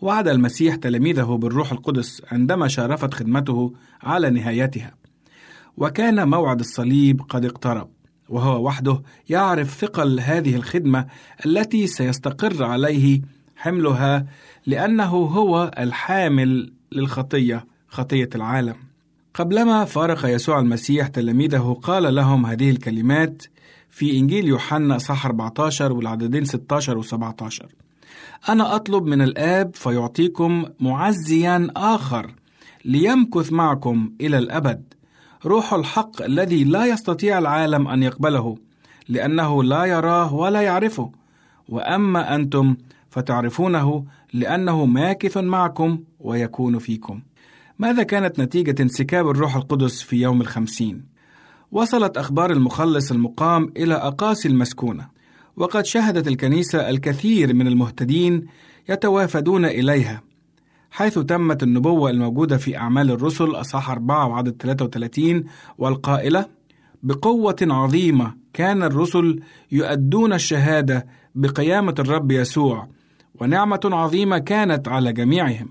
وعد 0.00 0.28
المسيح 0.28 0.74
تلاميذه 0.74 1.38
بالروح 1.42 1.72
القدس 1.72 2.22
عندما 2.32 2.68
شارفت 2.68 3.14
خدمته 3.14 3.72
على 4.02 4.30
نهايتها. 4.30 5.01
وكان 5.76 6.28
موعد 6.28 6.60
الصليب 6.60 7.22
قد 7.28 7.44
اقترب، 7.44 7.88
وهو 8.28 8.66
وحده 8.66 9.02
يعرف 9.28 9.80
ثقل 9.80 10.20
هذه 10.20 10.56
الخدمة 10.56 11.06
التي 11.46 11.86
سيستقر 11.86 12.64
عليه 12.64 13.20
حملها 13.56 14.26
لأنه 14.66 15.10
هو 15.10 15.70
الحامل 15.78 16.72
للخطية، 16.92 17.66
خطية 17.88 18.28
العالم. 18.34 18.74
قبلما 19.34 19.84
فارق 19.84 20.26
يسوع 20.26 20.58
المسيح 20.58 21.06
تلاميذه 21.06 21.78
قال 21.82 22.14
لهم 22.14 22.46
هذه 22.46 22.70
الكلمات 22.70 23.42
في 23.90 24.18
إنجيل 24.18 24.48
يوحنا 24.48 24.98
صح 24.98 25.26
14 25.26 25.92
والعددين 25.92 26.44
16 26.44 26.98
و 26.98 27.02
17 27.02 27.66
أنا 28.48 28.74
أطلب 28.74 29.06
من 29.06 29.22
الآب 29.22 29.74
فيعطيكم 29.74 30.64
معزيا 30.80 31.68
آخر 31.76 32.34
ليمكث 32.84 33.52
معكم 33.52 34.12
إلى 34.20 34.38
الأبد 34.38 34.91
روح 35.46 35.74
الحق 35.74 36.22
الذي 36.22 36.64
لا 36.64 36.86
يستطيع 36.86 37.38
العالم 37.38 37.88
أن 37.88 38.02
يقبله 38.02 38.56
لأنه 39.08 39.62
لا 39.64 39.84
يراه 39.84 40.34
ولا 40.34 40.60
يعرفه. 40.60 41.12
وأما 41.68 42.34
أنتم 42.34 42.76
فتعرفونه 43.10 44.04
لأنه 44.32 44.84
ماكث 44.84 45.36
معكم 45.36 45.98
ويكون 46.20 46.78
فيكم. 46.78 47.20
ماذا 47.78 48.02
كانت 48.02 48.40
نتيجة 48.40 48.82
انسكاب 48.82 49.28
الروح 49.28 49.56
القدس 49.56 50.02
في 50.02 50.16
يوم 50.16 50.40
الخمسين؟ 50.40 51.04
وصلت 51.72 52.16
أخبار 52.16 52.52
المخلص 52.52 53.10
المقام 53.10 53.72
إلى 53.76 53.94
أقاصي 53.94 54.48
المسكونة، 54.48 55.08
وقد 55.56 55.86
شهدت 55.86 56.28
الكنيسة 56.28 56.90
الكثير 56.90 57.54
من 57.54 57.66
المهتدين 57.66 58.46
يتوافدون 58.88 59.64
إليها، 59.64 60.22
حيث 60.92 61.18
تمت 61.18 61.62
النبوة 61.62 62.10
الموجودة 62.10 62.56
في 62.56 62.76
أعمال 62.76 63.10
الرسل 63.10 63.50
أصحاح 63.50 63.90
4 63.90 64.28
وعدد 64.28 64.56
33 64.62 65.44
والقائلة: 65.78 66.46
بقوة 67.02 67.56
عظيمة 67.62 68.34
كان 68.52 68.82
الرسل 68.82 69.40
يؤدون 69.72 70.32
الشهادة 70.32 71.06
بقيامة 71.34 71.94
الرب 71.98 72.30
يسوع، 72.30 72.88
ونعمة 73.40 73.80
عظيمة 73.84 74.38
كانت 74.38 74.88
على 74.88 75.12
جميعهم. 75.12 75.68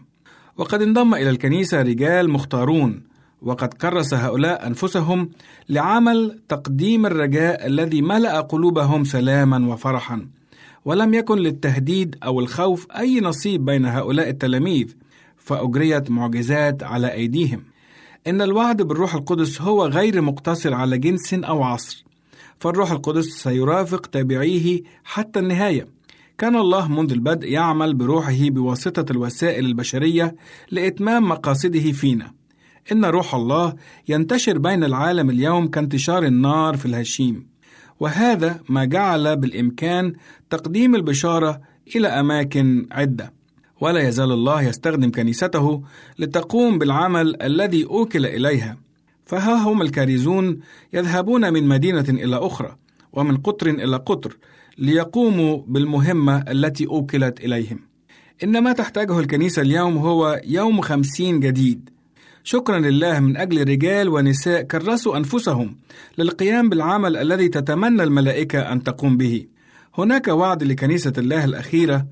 وقد 0.57 0.81
انضم 0.81 1.13
إلى 1.13 1.29
الكنيسة 1.29 1.81
رجال 1.81 2.29
مختارون 2.29 3.03
وقد 3.41 3.73
كرس 3.73 4.13
هؤلاء 4.13 4.67
أنفسهم 4.67 5.29
لعمل 5.69 6.39
تقديم 6.49 7.05
الرجاء 7.05 7.67
الذي 7.67 8.01
ملأ 8.01 8.41
قلوبهم 8.41 9.03
سلاما 9.03 9.73
وفرحا 9.73 10.27
ولم 10.85 11.13
يكن 11.13 11.37
للتهديد 11.37 12.15
أو 12.23 12.39
الخوف 12.39 12.87
أي 12.91 13.19
نصيب 13.19 13.65
بين 13.65 13.85
هؤلاء 13.85 14.29
التلاميذ 14.29 14.95
فأجريت 15.51 16.11
معجزات 16.11 16.83
على 16.83 17.13
أيديهم 17.13 17.63
إن 18.27 18.41
الوعد 18.41 18.81
بالروح 18.81 19.15
القدس 19.15 19.61
هو 19.61 19.85
غير 19.85 20.21
مقتصر 20.21 20.73
على 20.73 20.97
جنس 20.97 21.33
أو 21.33 21.63
عصر 21.63 22.05
فالروح 22.59 22.91
القدس 22.91 23.25
سيرافق 23.25 24.05
تابعيه 24.05 24.81
حتى 25.03 25.39
النهاية 25.39 25.87
كان 26.37 26.55
الله 26.55 26.87
منذ 26.87 27.11
البدء 27.11 27.47
يعمل 27.47 27.93
بروحه 27.93 28.49
بواسطة 28.49 29.11
الوسائل 29.11 29.65
البشرية 29.65 30.35
لإتمام 30.71 31.29
مقاصده 31.29 31.91
فينا. 31.91 32.31
إن 32.91 33.05
روح 33.05 33.35
الله 33.35 33.75
ينتشر 34.09 34.57
بين 34.57 34.83
العالم 34.83 35.29
اليوم 35.29 35.67
كانتشار 35.67 36.23
النار 36.23 36.77
في 36.77 36.85
الهشيم، 36.85 37.47
وهذا 37.99 38.59
ما 38.69 38.85
جعل 38.85 39.37
بالإمكان 39.37 40.13
تقديم 40.49 40.95
البشارة 40.95 41.61
إلى 41.95 42.07
أماكن 42.07 42.87
عدة. 42.91 43.40
ولا 43.81 44.07
يزال 44.07 44.31
الله 44.31 44.61
يستخدم 44.61 45.11
كنيسته 45.11 45.83
لتقوم 46.19 46.77
بالعمل 46.77 47.41
الذي 47.41 47.85
أوكل 47.85 48.25
إليها. 48.25 48.77
فها 49.25 49.55
هم 49.55 49.81
الكارزون 49.81 50.59
يذهبون 50.93 51.53
من 51.53 51.67
مدينة 51.67 52.05
إلى 52.09 52.35
أخرى، 52.35 52.75
ومن 53.13 53.37
قطر 53.37 53.69
إلى 53.69 53.97
قطر، 53.97 54.37
ليقوموا 54.77 55.61
بالمهمة 55.67 56.37
التي 56.37 56.87
أوكلت 56.87 57.39
إليهم. 57.39 57.79
إن 58.43 58.63
ما 58.63 58.73
تحتاجه 58.73 59.19
الكنيسة 59.19 59.61
اليوم 59.61 59.97
هو 59.97 60.41
يوم 60.45 60.81
خمسين 60.81 61.39
جديد. 61.39 61.89
شكرا 62.43 62.79
لله 62.79 63.19
من 63.19 63.37
أجل 63.37 63.67
رجال 63.69 64.09
ونساء 64.09 64.61
كرسوا 64.61 65.17
أنفسهم 65.17 65.75
للقيام 66.17 66.69
بالعمل 66.69 67.17
الذي 67.17 67.47
تتمنى 67.47 68.03
الملائكة 68.03 68.59
أن 68.59 68.83
تقوم 68.83 69.17
به. 69.17 69.45
هناك 69.97 70.27
وعد 70.27 70.63
لكنيسة 70.63 71.13
الله 71.17 71.45
الأخيرة 71.45 72.07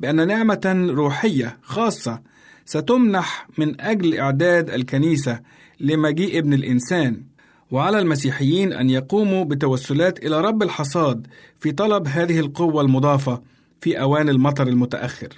بأن 0.00 0.28
نعمة 0.28 0.86
روحية 0.90 1.58
خاصة 1.62 2.20
ستمنح 2.64 3.48
من 3.58 3.80
أجل 3.80 4.18
إعداد 4.18 4.70
الكنيسة 4.70 5.40
لمجيء 5.80 6.38
ابن 6.38 6.52
الإنسان 6.54 7.22
وعلى 7.70 7.98
المسيحيين 7.98 8.72
أن 8.72 8.90
يقوموا 8.90 9.44
بتوسلات 9.44 10.24
إلى 10.26 10.40
رب 10.40 10.62
الحصاد 10.62 11.26
في 11.58 11.72
طلب 11.72 12.08
هذه 12.08 12.40
القوة 12.40 12.82
المضافة 12.82 13.42
في 13.80 14.00
أوان 14.00 14.28
المطر 14.28 14.68
المتأخر. 14.68 15.28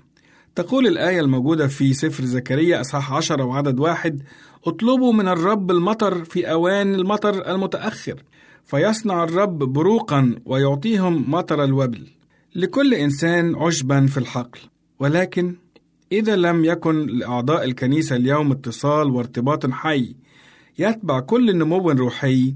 تقول 0.54 0.86
الآية 0.86 1.20
الموجودة 1.20 1.68
في 1.68 1.94
سفر 1.94 2.24
زكريا 2.24 2.80
أصحاح 2.80 3.12
عشرة 3.12 3.44
وعدد 3.44 3.80
واحد: 3.80 4.22
اطلبوا 4.66 5.12
من 5.12 5.28
الرب 5.28 5.70
المطر 5.70 6.24
في 6.24 6.50
أوان 6.50 6.94
المطر 6.94 7.50
المتأخر، 7.54 8.22
فيصنع 8.64 9.24
الرب 9.24 9.58
بروقا 9.58 10.34
ويعطيهم 10.44 11.30
مطر 11.30 11.64
الوبل. 11.64 12.15
لكل 12.56 12.94
إنسان 12.94 13.54
عشبا 13.56 14.06
في 14.06 14.18
الحقل، 14.18 14.60
ولكن 15.00 15.54
إذا 16.12 16.36
لم 16.36 16.64
يكن 16.64 17.06
لأعضاء 17.06 17.64
الكنيسة 17.64 18.16
اليوم 18.16 18.52
اتصال 18.52 19.10
وارتباط 19.10 19.70
حي 19.70 20.16
يتبع 20.78 21.20
كل 21.20 21.58
نمو 21.58 21.90
روحي 21.90 22.54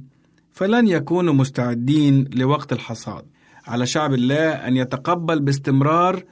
فلن 0.52 0.88
يكونوا 0.88 1.34
مستعدين 1.34 2.28
لوقت 2.34 2.72
الحصاد. 2.72 3.24
على 3.66 3.86
شعب 3.86 4.14
الله 4.14 4.50
أن 4.50 4.76
يتقبل 4.76 5.40
باستمرار 5.40 6.24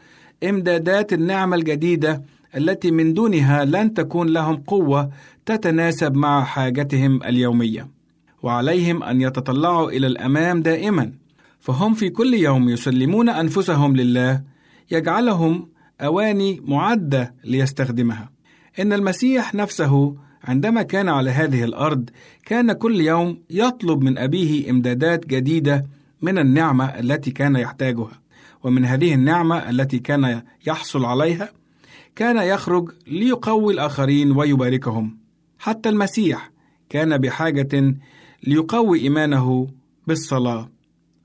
إمدادات 0.44 1.12
النعمة 1.12 1.56
الجديدة 1.56 2.22
التي 2.56 2.90
من 2.90 3.14
دونها 3.14 3.64
لن 3.64 3.94
تكون 3.94 4.28
لهم 4.28 4.56
قوة 4.56 5.10
تتناسب 5.46 6.14
مع 6.14 6.44
حاجتهم 6.44 7.22
اليومية 7.22 7.88
وعليهم 8.42 9.02
أن 9.02 9.20
يتطلعوا 9.20 9.90
إلى 9.90 10.06
الأمام 10.06 10.62
دائما. 10.62 11.12
فهم 11.60 11.94
في 11.94 12.10
كل 12.10 12.34
يوم 12.34 12.68
يسلمون 12.68 13.28
أنفسهم 13.28 13.96
لله 13.96 14.42
يجعلهم 14.90 15.68
أواني 16.00 16.62
معدة 16.64 17.34
ليستخدمها. 17.44 18.30
إن 18.78 18.92
المسيح 18.92 19.54
نفسه 19.54 20.16
عندما 20.44 20.82
كان 20.82 21.08
على 21.08 21.30
هذه 21.30 21.64
الأرض 21.64 22.10
كان 22.46 22.72
كل 22.72 23.00
يوم 23.00 23.38
يطلب 23.50 24.02
من 24.02 24.18
أبيه 24.18 24.70
إمدادات 24.70 25.26
جديدة 25.26 25.86
من 26.22 26.38
النعمة 26.38 26.84
التي 26.84 27.30
كان 27.30 27.56
يحتاجها. 27.56 28.22
ومن 28.64 28.84
هذه 28.84 29.14
النعمة 29.14 29.70
التي 29.70 29.98
كان 29.98 30.42
يحصل 30.66 31.04
عليها 31.04 31.52
كان 32.16 32.36
يخرج 32.36 32.90
ليقوي 33.06 33.74
الآخرين 33.74 34.32
ويباركهم. 34.32 35.18
حتى 35.58 35.88
المسيح 35.88 36.50
كان 36.88 37.18
بحاجة 37.18 37.94
ليقوي 38.42 39.00
إيمانه 39.00 39.68
بالصلاة. 40.06 40.77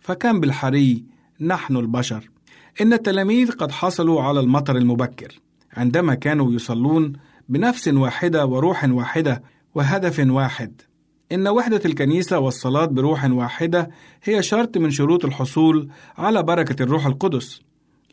فكان 0.04 0.40
بالحري 0.40 1.04
نحن 1.42 1.78
البشر. 1.78 2.30
إن 2.82 2.94
التلاميذ 2.94 3.52
قد 3.52 3.72
حصلوا 3.72 4.22
على 4.22 4.40
المطر 4.40 4.78
المبكر. 4.78 5.40
عندما 5.74 6.16
كانوا 6.16 6.54
يصلون 6.54 7.14
بنفس 7.50 7.88
واحدة 7.88 8.46
وروح 8.46 8.84
واحدة 8.84 9.44
وهدف 9.76 10.20
واحد. 10.28 10.82
إن 11.32 11.48
وحدة 11.48 11.82
الكنيسة 11.86 12.40
والصلاة 12.40 12.86
بروح 12.86 13.26
واحدة 13.26 13.90
هي 14.24 14.44
شرط 14.44 14.78
من 14.78 14.92
شروط 14.92 15.26
الحصول 15.26 15.90
على 16.18 16.44
بركة 16.44 16.84
الروح 16.84 17.06
القدس. 17.06 17.62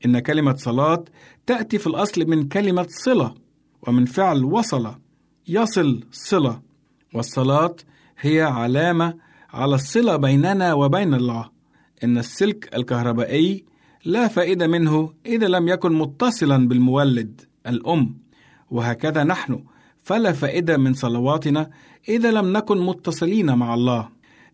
إن 0.06 0.18
كلمة 0.18 0.54
صلاة 0.54 1.04
تأتي 1.46 1.78
في 1.78 1.86
الأصل 1.86 2.26
من 2.26 2.48
كلمة 2.48 2.86
صلة 2.88 3.34
ومن 3.82 4.04
فعل 4.04 4.44
وصل 4.44 4.94
يصل 5.48 6.04
صلة. 6.12 6.60
والصلاة 7.14 7.76
هي 8.18 8.42
علامة 8.42 9.14
على 9.52 9.74
الصلة 9.74 10.16
بيننا 10.16 10.74
وبين 10.74 11.14
الله. 11.14 11.59
إن 12.04 12.18
السلك 12.18 12.76
الكهربائي 12.76 13.64
لا 14.04 14.28
فائدة 14.28 14.66
منه 14.66 15.12
إذا 15.26 15.48
لم 15.48 15.68
يكن 15.68 15.92
متصلا 15.92 16.68
بالمولد 16.68 17.40
الأم 17.66 18.18
وهكذا 18.70 19.24
نحن. 19.24 19.64
فلا 20.02 20.32
فائدة 20.32 20.76
من 20.76 20.94
صلواتنا 20.94 21.70
إذا 22.08 22.30
لم 22.30 22.52
نكن 22.52 22.78
متصلين 22.78 23.54
مع 23.54 23.74
الله. 23.74 24.08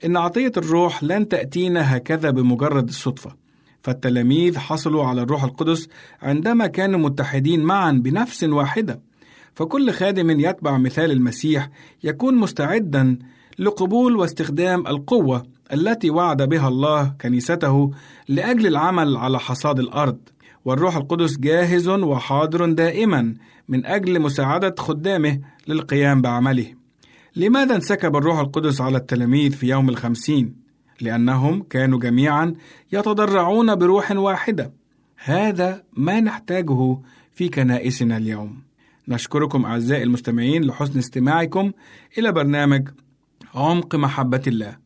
إن 0.05 0.17
عطية 0.17 0.53
الروح 0.57 1.05
لن 1.05 1.29
تأتينا 1.29 1.97
هكذا 1.97 2.31
بمجرد 2.31 2.89
الصدفة 2.89 3.37
فالتلاميذ 3.83 4.59
حصلوا 4.59 5.05
على 5.05 5.23
الروح 5.23 5.45
القدس 5.45 5.89
عندما 6.23 6.67
كانوا 6.67 7.01
متحدين 7.01 7.61
معا 7.61 7.93
بنفس 7.93 8.45
واحدة. 8.45 9.01
فكل 9.55 9.91
خادم 9.91 10.41
يتبع 10.41 10.79
مثال 10.79 11.11
المسيح 11.11 11.71
يكون 12.05 12.35
مستعدا 12.35 13.19
لقبول 13.59 14.17
واستخدام 14.17 14.87
القوة 14.87 15.56
التي 15.73 16.11
وعد 16.11 16.43
بها 16.43 16.69
الله 16.69 17.15
كنيسته 17.21 17.91
لأجل 18.29 18.67
العمل 18.67 19.17
على 19.17 19.39
حصاد 19.39 19.79
الأرض 19.79 20.19
والروح 20.65 20.97
القدس 20.97 21.39
جاهز 21.39 21.89
وحاضر 21.89 22.73
دائما 22.73 23.35
من 23.69 23.87
أجل 23.87 24.21
مساعدة 24.21 24.75
خدامه 24.79 25.41
للقيام 25.69 26.23
بعمله. 26.23 26.75
لماذا 27.37 27.75
انسكب 27.77 28.17
الروح 28.17 28.39
القدس 28.39 28.81
على 28.81 28.97
التلاميذ 28.97 29.53
في 29.53 29.67
يوم 29.67 29.89
الخمسين؟ 29.89 30.55
لأنهم 31.01 31.63
كانوا 31.63 31.99
جميعا 31.99 32.55
يتضرعون 32.93 33.75
بروح 33.75 34.11
واحدة. 34.11 34.73
هذا 35.17 35.83
ما 35.97 36.21
نحتاجه 36.21 36.99
في 37.33 37.49
كنائسنا 37.49 38.17
اليوم. 38.17 38.63
نشكركم 39.09 39.65
أعزائي 39.65 40.03
المستمعين 40.03 40.65
لحسن 40.65 40.99
استماعكم 40.99 41.73
إلى 42.19 42.33
برنامج 42.33 42.89
عمق 43.55 43.95
محبة 43.95 44.43
الله. 44.47 44.86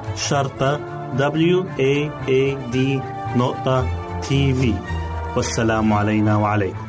شرطة 0.15 0.79
W 1.17 1.65
A 1.79 2.09
A 2.27 2.73
D 2.73 2.77
نقطة 3.37 3.87
تي 4.21 4.53
في 4.53 4.73
والسلام 5.35 5.93
علينا 5.93 6.35
وعليكم 6.37 6.87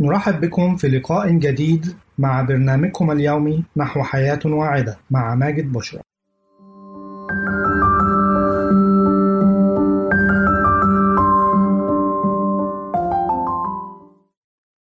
نرحب 0.00 0.40
بكم 0.40 0.76
في 0.76 0.88
لقاء 0.88 1.30
جديد 1.30 1.96
مع 2.18 2.42
برنامجكم 2.42 3.10
اليومي 3.10 3.64
نحو 3.76 4.02
حياة 4.02 4.40
واعدة 4.44 4.98
مع 5.10 5.34
ماجد 5.34 5.72
بشرى. 5.72 6.00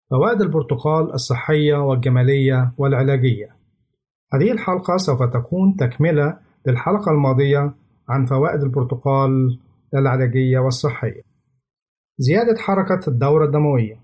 فوائد 0.09 0.41
البرتقال 0.41 1.13
الصحية 1.13 1.75
والجمالية 1.75 2.71
والعلاجية. 2.77 3.62
هذه 4.33 4.51
الحلقة 4.51 4.97
سوف 4.97 5.23
تكون 5.23 5.75
تكملة 5.75 6.37
للحلقة 6.67 7.11
الماضية 7.11 7.73
عن 8.09 8.25
فوائد 8.25 8.63
البرتقال 8.63 9.59
العلاجية 9.93 10.59
والصحية. 10.59 11.21
زيادة 12.17 12.59
حركة 12.59 12.99
الدورة 13.07 13.45
الدموية. 13.45 13.95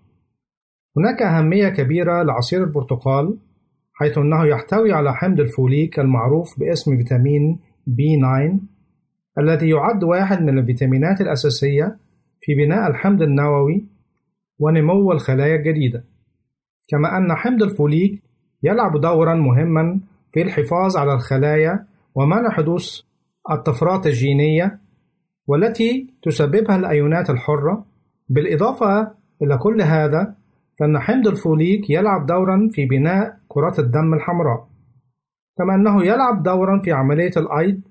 هناك 0.98 1.22
أهمية 1.22 1.70
كبيرة 1.70 2.24
لعصير 2.24 2.64
البرتقال 2.64 3.38
حيث 3.94 4.18
أنه 4.18 4.46
يحتوي 4.46 4.94
على 4.94 5.14
حمض 5.14 5.40
الفوليك 5.40 6.00
المعروف 6.00 6.60
باسم 6.60 6.98
فيتامين 6.98 7.60
B9 7.90 8.60
الذي 9.40 9.70
يعد 9.70 10.04
واحد 10.04 10.42
من 10.42 10.60
الفيتامينات 10.60 11.22
الأساسية 11.22 11.98
في 12.42 12.56
بناء 12.56 12.90
الحمض 12.90 13.22
النووي 13.22 13.86
ونمو 14.60 15.12
الخلايا 15.12 15.56
الجديدة 15.56 16.04
كما 16.90 17.18
أن 17.18 17.36
حمض 17.36 17.64
الفوليك 17.64 18.24
يلعب 18.64 19.02
دورا 19.02 19.36
مهما 19.36 20.00
في 20.34 20.42
الحفاظ 20.42 20.98
على 20.98 21.14
الخلايا 21.14 21.86
ومنع 22.16 22.50
حدوث 22.50 23.02
الطفرات 23.52 24.08
الجينية 24.08 24.80
والتي 25.48 26.14
تسببها 26.22 26.76
الأيونات 26.76 27.30
الحرة. 27.30 27.86
بالإضافة 28.30 29.12
إلى 29.42 29.58
كل 29.58 29.82
هذا 29.82 30.36
فإن 30.80 31.00
حمض 31.00 31.28
الفوليك 31.28 31.90
يلعب 31.90 32.26
دورا 32.26 32.70
في 32.72 32.86
بناء 32.86 33.38
كرات 33.48 33.80
الدم 33.80 34.14
الحمراء 34.14 34.68
كما 35.58 35.76
أنه 35.76 36.06
يلعب 36.06 36.44
دورا 36.44 36.82
في 36.84 36.92
عملية 36.92 37.32
الأيض 37.38 37.82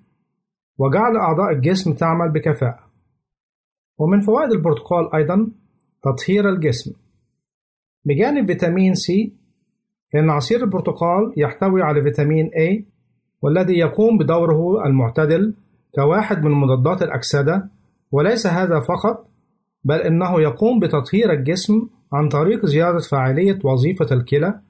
وجعل 0.78 1.16
أعضاء 1.16 1.52
الجسم 1.52 1.92
تعمل 1.92 2.28
بكفاءة. 2.32 2.88
ومن 3.98 4.20
فوائد 4.20 4.52
البرتقال 4.52 5.14
أيضا 5.14 5.50
تطهير 6.02 6.48
الجسم. 6.48 6.92
بجانب 8.04 8.46
فيتامين 8.46 8.94
سي 8.94 9.32
فإن 10.12 10.30
عصير 10.30 10.62
البرتقال 10.62 11.32
يحتوي 11.36 11.82
على 11.82 12.02
فيتامين 12.02 12.46
A 12.46 12.82
والذي 13.42 13.78
يقوم 13.78 14.18
بدوره 14.18 14.86
المعتدل 14.86 15.54
كواحد 15.94 16.44
من 16.44 16.50
مضادات 16.50 17.02
الأكسدة 17.02 17.70
وليس 18.12 18.46
هذا 18.46 18.80
فقط 18.80 19.28
بل 19.84 20.00
إنه 20.00 20.40
يقوم 20.40 20.80
بتطهير 20.80 21.32
الجسم 21.32 21.88
عن 22.12 22.28
طريق 22.28 22.66
زيادة 22.66 22.98
فاعلية 22.98 23.58
وظيفة 23.64 24.06
الكلى 24.12 24.60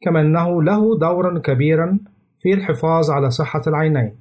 كما 0.00 0.20
أنه 0.20 0.62
له 0.62 0.98
دورا 0.98 1.38
كبيرا 1.38 1.98
في 2.38 2.54
الحفاظ 2.54 3.10
على 3.10 3.30
صحة 3.30 3.62
العينين. 3.66 4.16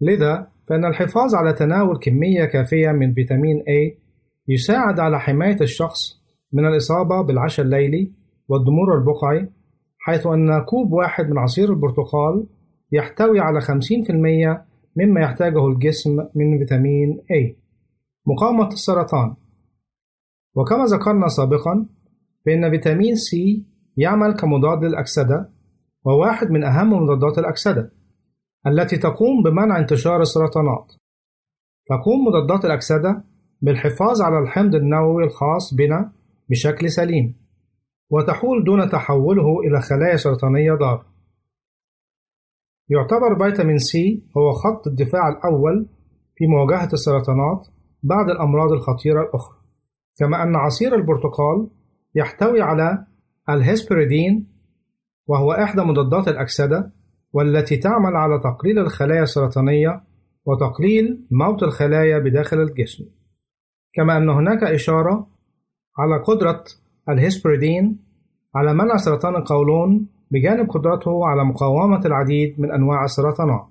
لذا 0.00 0.46
فإن 0.68 0.84
الحفاظ 0.84 1.34
على 1.34 1.52
تناول 1.52 1.98
كمية 1.98 2.44
كافية 2.44 2.90
من 2.90 3.12
فيتامين 3.14 3.58
A 3.60 3.94
يساعد 4.48 5.00
على 5.00 5.20
حماية 5.20 5.60
الشخص 5.60 6.22
من 6.52 6.66
الإصابة 6.66 7.22
بالعشاء 7.22 7.66
الليلي 7.66 8.12
والضمور 8.48 8.98
البقعي 8.98 9.48
حيث 10.04 10.26
أن 10.26 10.64
كوب 10.64 10.92
واحد 10.92 11.30
من 11.30 11.38
عصير 11.38 11.70
البرتقال 11.70 12.46
يحتوي 12.92 13.40
على 13.40 13.60
50% 13.60 14.66
مما 14.96 15.20
يحتاجه 15.20 15.66
الجسم 15.66 16.16
من 16.34 16.58
فيتامين 16.58 17.18
A. 17.18 17.54
مقاومة 18.26 18.68
السرطان. 18.68 19.34
وكما 20.54 20.84
ذكرنا 20.84 21.28
سابقا 21.28 21.86
فإن 22.46 22.70
فيتامين 22.70 23.14
C 23.14 23.66
يعمل 23.96 24.32
كمضاد 24.32 24.84
للأكسدة 24.84 25.50
وواحد 26.04 26.50
من 26.50 26.64
أهم 26.64 26.92
مضادات 26.92 27.38
الأكسدة 27.38 27.92
التي 28.66 28.96
تقوم 28.96 29.42
بمنع 29.42 29.78
انتشار 29.78 30.20
السرطانات. 30.20 30.92
تقوم 31.86 32.24
مضادات 32.26 32.64
الأكسدة 32.64 33.24
بالحفاظ 33.60 34.22
على 34.22 34.38
الحمض 34.38 34.74
النووي 34.74 35.24
الخاص 35.24 35.74
بنا 35.74 36.12
بشكل 36.50 36.90
سليم. 36.90 37.41
وتحول 38.12 38.64
دون 38.64 38.88
تحوله 38.88 39.60
إلى 39.60 39.80
خلايا 39.80 40.16
سرطانية 40.16 40.72
ضارة. 40.72 41.06
يعتبر 42.88 43.38
فيتامين 43.38 43.78
C 43.78 44.22
هو 44.36 44.52
خط 44.52 44.86
الدفاع 44.86 45.28
الأول 45.28 45.88
في 46.34 46.46
مواجهة 46.46 46.88
السرطانات 46.92 47.68
بعد 48.02 48.30
الأمراض 48.30 48.72
الخطيرة 48.72 49.22
الأخرى 49.22 49.58
كما 50.18 50.42
أن 50.42 50.56
عصير 50.56 50.94
البرتقال 50.94 51.70
يحتوي 52.14 52.60
على 52.60 53.06
الهسبريدين 53.48 54.52
وهو 55.26 55.52
إحدى 55.52 55.82
مضادات 55.82 56.28
الأكسدة 56.28 56.92
والتي 57.32 57.76
تعمل 57.76 58.16
على 58.16 58.38
تقليل 58.38 58.78
الخلايا 58.78 59.22
السرطانية 59.22 60.02
وتقليل 60.44 61.26
موت 61.30 61.62
الخلايا 61.62 62.18
بداخل 62.18 62.60
الجسم. 62.60 63.04
كما 63.92 64.16
أن 64.16 64.30
هناك 64.30 64.62
إشارة 64.62 65.26
على 65.98 66.22
قدرة 66.22 66.64
الهسبريدين 67.08 67.98
على 68.54 68.74
منع 68.74 68.96
سرطان 68.96 69.36
القولون 69.36 70.06
بجانب 70.30 70.70
قدرته 70.70 71.26
على 71.26 71.44
مقاومة 71.44 72.06
العديد 72.06 72.60
من 72.60 72.72
أنواع 72.72 73.04
السرطانات. 73.04 73.66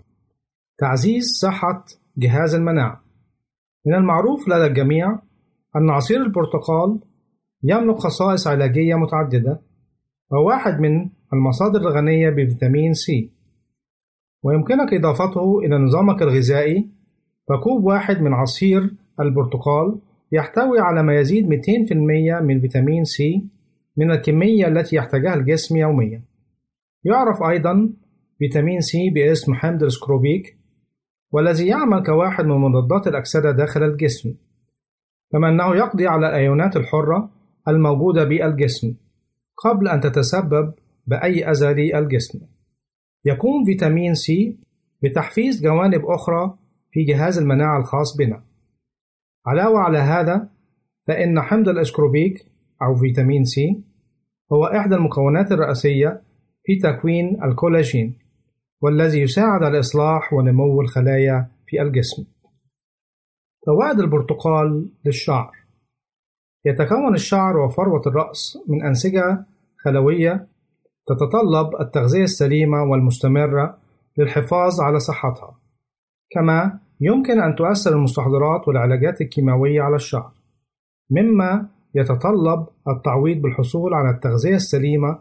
تعزيز 0.78 1.24
صحة 1.42 1.86
جهاز 2.18 2.56
المناعة. 2.56 3.02
من 3.86 3.94
المعروف 3.94 4.48
لدى 4.48 4.66
الجميع 4.66 5.20
أن 5.76 5.90
عصير 5.90 6.22
البرتقال 6.22 7.00
يملك 7.64 7.96
خصائص 7.96 8.48
علاجية 8.48 8.96
متعددة 8.96 9.62
وهو 10.32 10.48
واحد 10.48 10.80
من 10.80 11.10
المصادر 11.34 11.80
الغنية 11.80 12.30
بفيتامين 12.30 12.94
C. 12.94 13.32
ويمكنك 14.44 14.94
إضافته 14.94 15.60
إلى 15.60 15.78
نظامك 15.78 16.22
الغذائي 16.22 16.90
فكوب 17.50 17.84
واحد 17.84 18.22
من 18.22 18.34
عصير 18.34 18.96
البرتقال 19.20 20.00
يحتوي 20.32 20.80
على 20.80 21.04
ما 21.04 21.16
يزيد 21.20 21.46
200% 21.46 22.42
من 22.42 22.62
فيتامين 22.62 23.04
C 23.04 23.44
من 23.98 24.12
الكمية 24.12 24.68
التي 24.68 24.96
يحتاجها 24.96 25.34
الجسم 25.34 25.78
يوميا. 25.78 26.24
يعرف 27.04 27.44
أيضا 27.44 27.94
فيتامين 28.40 28.82
C 28.82 29.10
باسم 29.10 29.54
حمض 29.54 29.84
الأسكروبيك 29.84 30.58
والذي 31.32 31.68
يعمل 31.68 32.04
كواحد 32.06 32.46
من 32.46 32.58
مضادات 32.58 33.08
الأكسدة 33.08 33.52
داخل 33.52 33.84
الجسم 33.84 34.34
كما 35.32 35.50
أنه 35.50 35.76
يقضي 35.76 36.08
على 36.08 36.30
الأيونات 36.30 36.78
الحرة 36.78 37.32
الموجودة 37.68 38.24
بالجسم 38.24 38.96
قبل 39.66 39.88
أن 39.88 40.00
تتسبب 40.00 40.74
بأي 41.08 41.46
أذى 41.52 41.74
للجسم 41.74 42.40
يقوم 43.26 43.66
فيتامين 43.66 44.14
C 44.14 44.60
بتحفيز 45.04 45.64
جوانب 45.64 46.06
أخرى 46.06 46.58
في 46.92 47.04
جهاز 47.04 47.38
المناعة 47.38 47.80
الخاص 47.80 48.18
بنا. 48.18 48.44
علاوة 49.46 49.80
على 49.80 49.98
هذا 49.98 50.50
فإن 51.08 51.42
حمض 51.42 51.70
الأسكروبيك 51.70 52.34
أو 52.82 52.96
فيتامين 52.96 53.44
سي 53.44 53.84
هو 54.54 54.66
إحدى 54.66 54.96
المكونات 54.96 55.52
الرئيسية 55.52 56.22
في 56.64 56.76
تكوين 56.76 57.44
الكولاجين 57.44 58.18
والذي 58.82 59.22
يساعد 59.22 59.64
على 59.64 59.80
إصلاح 59.80 60.34
ونمو 60.34 60.82
الخلايا 60.82 61.48
في 61.68 61.82
الجسم. 61.82 62.26
فوائد 63.66 64.00
البرتقال 64.00 64.90
للشعر. 65.06 65.52
يتكون 66.66 67.14
الشعر 67.14 67.58
وفروة 67.58 68.02
الرأس 68.08 68.58
من 68.68 68.86
أنسجة 68.86 69.46
خلوية 69.84 70.48
تتطلب 71.08 71.82
التغذية 71.82 72.24
السليمة 72.24 72.84
والمستمرة 72.84 73.78
للحفاظ 74.18 74.82
على 74.82 75.00
صحتها 75.00 75.60
كما 76.30 76.80
يمكن 77.02 77.40
أن 77.40 77.56
تؤثر 77.56 77.92
المستحضرات 77.94 78.68
والعلاجات 78.68 79.22
الكيماوية 79.22 79.82
على 79.82 79.96
الشعر 79.96 80.32
مما 81.12 81.68
يتطلب 81.96 82.68
التعويض 82.88 83.42
بالحصول 83.42 83.94
على 83.94 84.10
التغذية 84.10 84.56
السليمة 84.56 85.20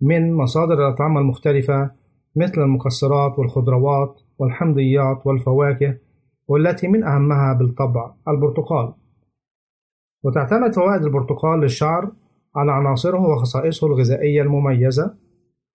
من 0.00 0.34
مصادر 0.34 0.74
الأطعمة 0.74 1.20
المختلفة 1.20 1.90
مثل 2.36 2.60
المكسرات 2.60 3.38
والخضروات 3.38 4.20
والحمضيات 4.38 5.26
والفواكه 5.26 5.98
والتي 6.48 6.88
من 6.88 7.04
أهمها 7.04 7.52
بالطبع 7.52 8.14
البرتقال. 8.28 8.94
وتعتمد 10.22 10.74
فوائد 10.74 11.04
البرتقال 11.04 11.60
للشعر 11.60 12.12
على 12.56 12.72
عناصره 12.72 13.20
وخصائصه 13.20 13.86
الغذائية 13.86 14.42
المميزة 14.42 15.14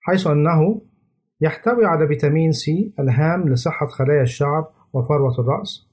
حيث 0.02 0.28
أنه 0.28 0.82
يحتوي 1.42 1.86
على 1.86 2.08
فيتامين 2.08 2.52
سي 2.52 2.94
ألهام 3.00 3.50
لصحة 3.50 3.88
خلايا 3.88 4.22
الشعر 4.22 4.68
وفروة 4.94 5.40
الرأس. 5.40 5.88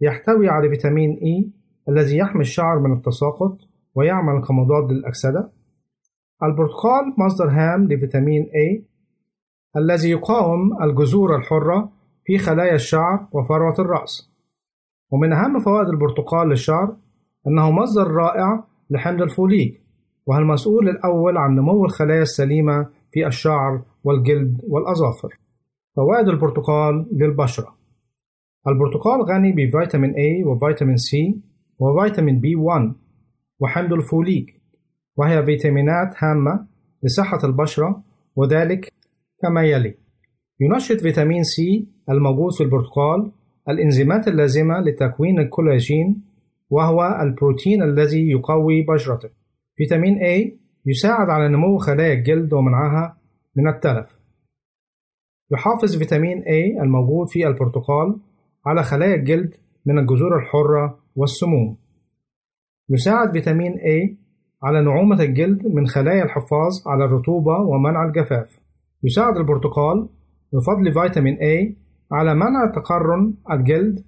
يحتوي 0.00 0.48
على 0.48 0.68
فيتامين 0.68 1.18
إي 1.22 1.50
الذي 1.88 2.16
يحمي 2.16 2.40
الشعر 2.40 2.78
من 2.78 2.92
التساقط 2.92 3.58
ويعمل 3.94 4.44
كمضاد 4.44 4.92
للأكسدة. 4.92 5.50
البرتقال 6.42 7.14
مصدر 7.18 7.50
هام 7.50 7.84
لفيتامين 7.84 8.42
A 8.44 8.82
الذي 9.76 10.10
يقاوم 10.10 10.82
الجذور 10.82 11.36
الحرة 11.36 11.92
في 12.24 12.38
خلايا 12.38 12.74
الشعر 12.74 13.28
وفروة 13.32 13.74
الرأس. 13.78 14.30
ومن 15.10 15.32
أهم 15.32 15.58
فوائد 15.58 15.88
البرتقال 15.88 16.48
للشعر 16.48 16.96
أنه 17.46 17.70
مصدر 17.70 18.10
رائع 18.10 18.64
لحمض 18.90 19.22
الفوليك 19.22 19.82
وهو 20.26 20.38
المسؤول 20.38 20.88
الأول 20.88 21.36
عن 21.36 21.54
نمو 21.54 21.84
الخلايا 21.84 22.22
السليمة 22.22 22.86
في 23.12 23.26
الشعر 23.26 23.82
والجلد 24.04 24.60
والأظافر. 24.68 25.38
فوائد 25.96 26.28
البرتقال 26.28 27.06
للبشرة. 27.12 27.77
البرتقال 28.66 29.22
غني 29.22 29.52
بفيتامين 29.52 30.12
A 30.12 30.46
وفيتامين 30.46 30.96
C 30.96 31.34
وفيتامين 31.78 32.40
B1 32.40 32.92
وحمض 33.60 33.92
الفوليك 33.92 34.60
وهي 35.16 35.44
فيتامينات 35.44 36.14
هامة 36.18 36.66
لصحة 37.02 37.38
البشرة 37.44 38.02
وذلك 38.36 38.92
كما 39.42 39.62
يلي. 39.62 39.94
ينشط 40.60 41.00
فيتامين 41.00 41.42
C 41.42 41.86
الموجود 42.10 42.52
في 42.52 42.62
البرتقال 42.62 43.30
الإنزيمات 43.68 44.28
اللازمة 44.28 44.80
لتكوين 44.80 45.38
الكولاجين 45.38 46.22
وهو 46.70 47.18
البروتين 47.22 47.82
الذي 47.82 48.30
يقوي 48.30 48.82
بشرتك 48.82 49.32
فيتامين 49.76 50.18
A 50.18 50.52
يساعد 50.86 51.30
على 51.30 51.48
نمو 51.48 51.78
خلايا 51.78 52.12
الجلد 52.12 52.52
ومنعها 52.52 53.16
من 53.56 53.68
التلف. 53.68 54.18
يحافظ 55.52 55.96
فيتامين 55.96 56.42
A 56.42 56.82
الموجود 56.82 57.28
في 57.28 57.46
البرتقال 57.46 58.20
على 58.68 58.82
خلايا 58.82 59.14
الجلد 59.14 59.54
من 59.86 59.98
الجذور 59.98 60.38
الحرة 60.38 60.98
والسموم. 61.16 61.76
يساعد 62.90 63.32
فيتامين 63.32 63.72
A 63.72 64.16
على 64.62 64.84
نعومة 64.84 65.22
الجلد 65.22 65.66
من 65.66 65.86
خلايا 65.86 66.24
الحفاظ 66.24 66.72
على 66.86 67.04
الرطوبة 67.04 67.60
ومنع 67.60 68.04
الجفاف. 68.04 68.60
يساعد 69.04 69.36
البرتقال 69.36 70.08
بفضل 70.52 70.92
فيتامين 70.92 71.36
A 71.36 71.74
على 72.12 72.34
منع 72.34 72.72
تقرن 72.74 73.34
الجلد 73.52 74.04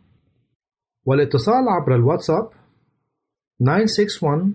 والاتصال 1.06 1.68
عبر 1.68 1.94
الواتساب 1.94 2.50
961 3.60 4.54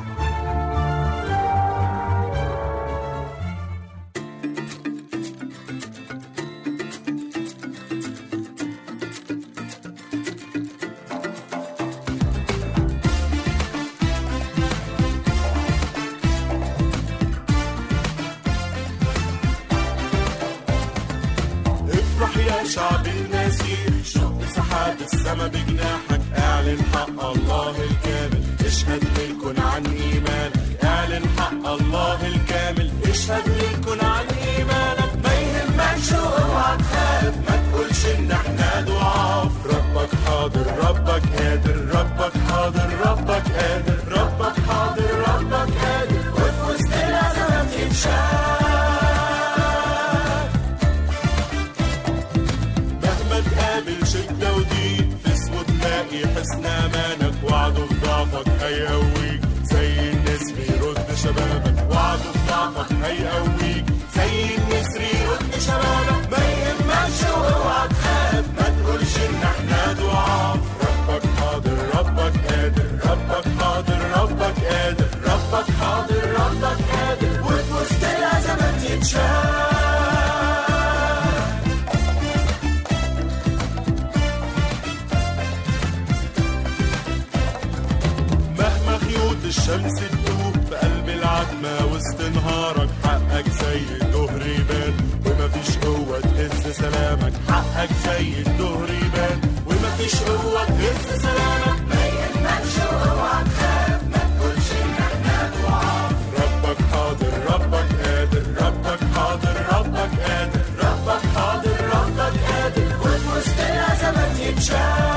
الشمس 89.51 89.93
تدوب 89.99 90.55
في 90.69 90.75
قلب 90.75 91.09
العتمة 91.09 91.85
وسط 91.93 92.21
نهارك 92.35 92.89
حقك 93.03 93.49
زي 93.49 93.79
الظهر 94.01 94.41
يبان. 94.47 94.93
ومفيش 95.25 95.77
قوة 95.77 96.19
تهز 96.19 96.75
سلامك 96.75 97.33
حقك 97.49 97.89
زي 98.05 98.27
الظهر 98.45 98.89
يبان. 98.89 99.41
ومفيش 99.67 100.15
قوة 100.15 100.65
تهز 100.65 101.21
سلامك. 101.21 101.79
ما 101.89 102.05
يهمكش 102.05 102.75
واوعى 102.91 103.43
تخاف 103.43 104.01
ما 104.11 104.21
تقولش 104.29 104.69
إن 104.83 104.93
إحنا 105.07 105.51
ضعاف 105.63 106.15
ربك 106.41 106.77
حاضر 106.91 107.33
ربك 107.53 107.89
قادر 108.03 108.43
ربك 108.65 108.99
حاضر 109.15 109.55
ربك 109.73 110.11
قادر. 110.27 110.61
ربك 110.83 111.23
حاضر 111.35 111.77
ربك 111.95 112.35
قادر. 112.47 112.89
وفي 113.01 113.27
وسط 113.37 113.59
الازمات 113.59 114.39
يتشاف 114.39 115.10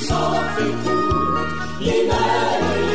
صافت 0.00 0.86
لنار 1.80 2.87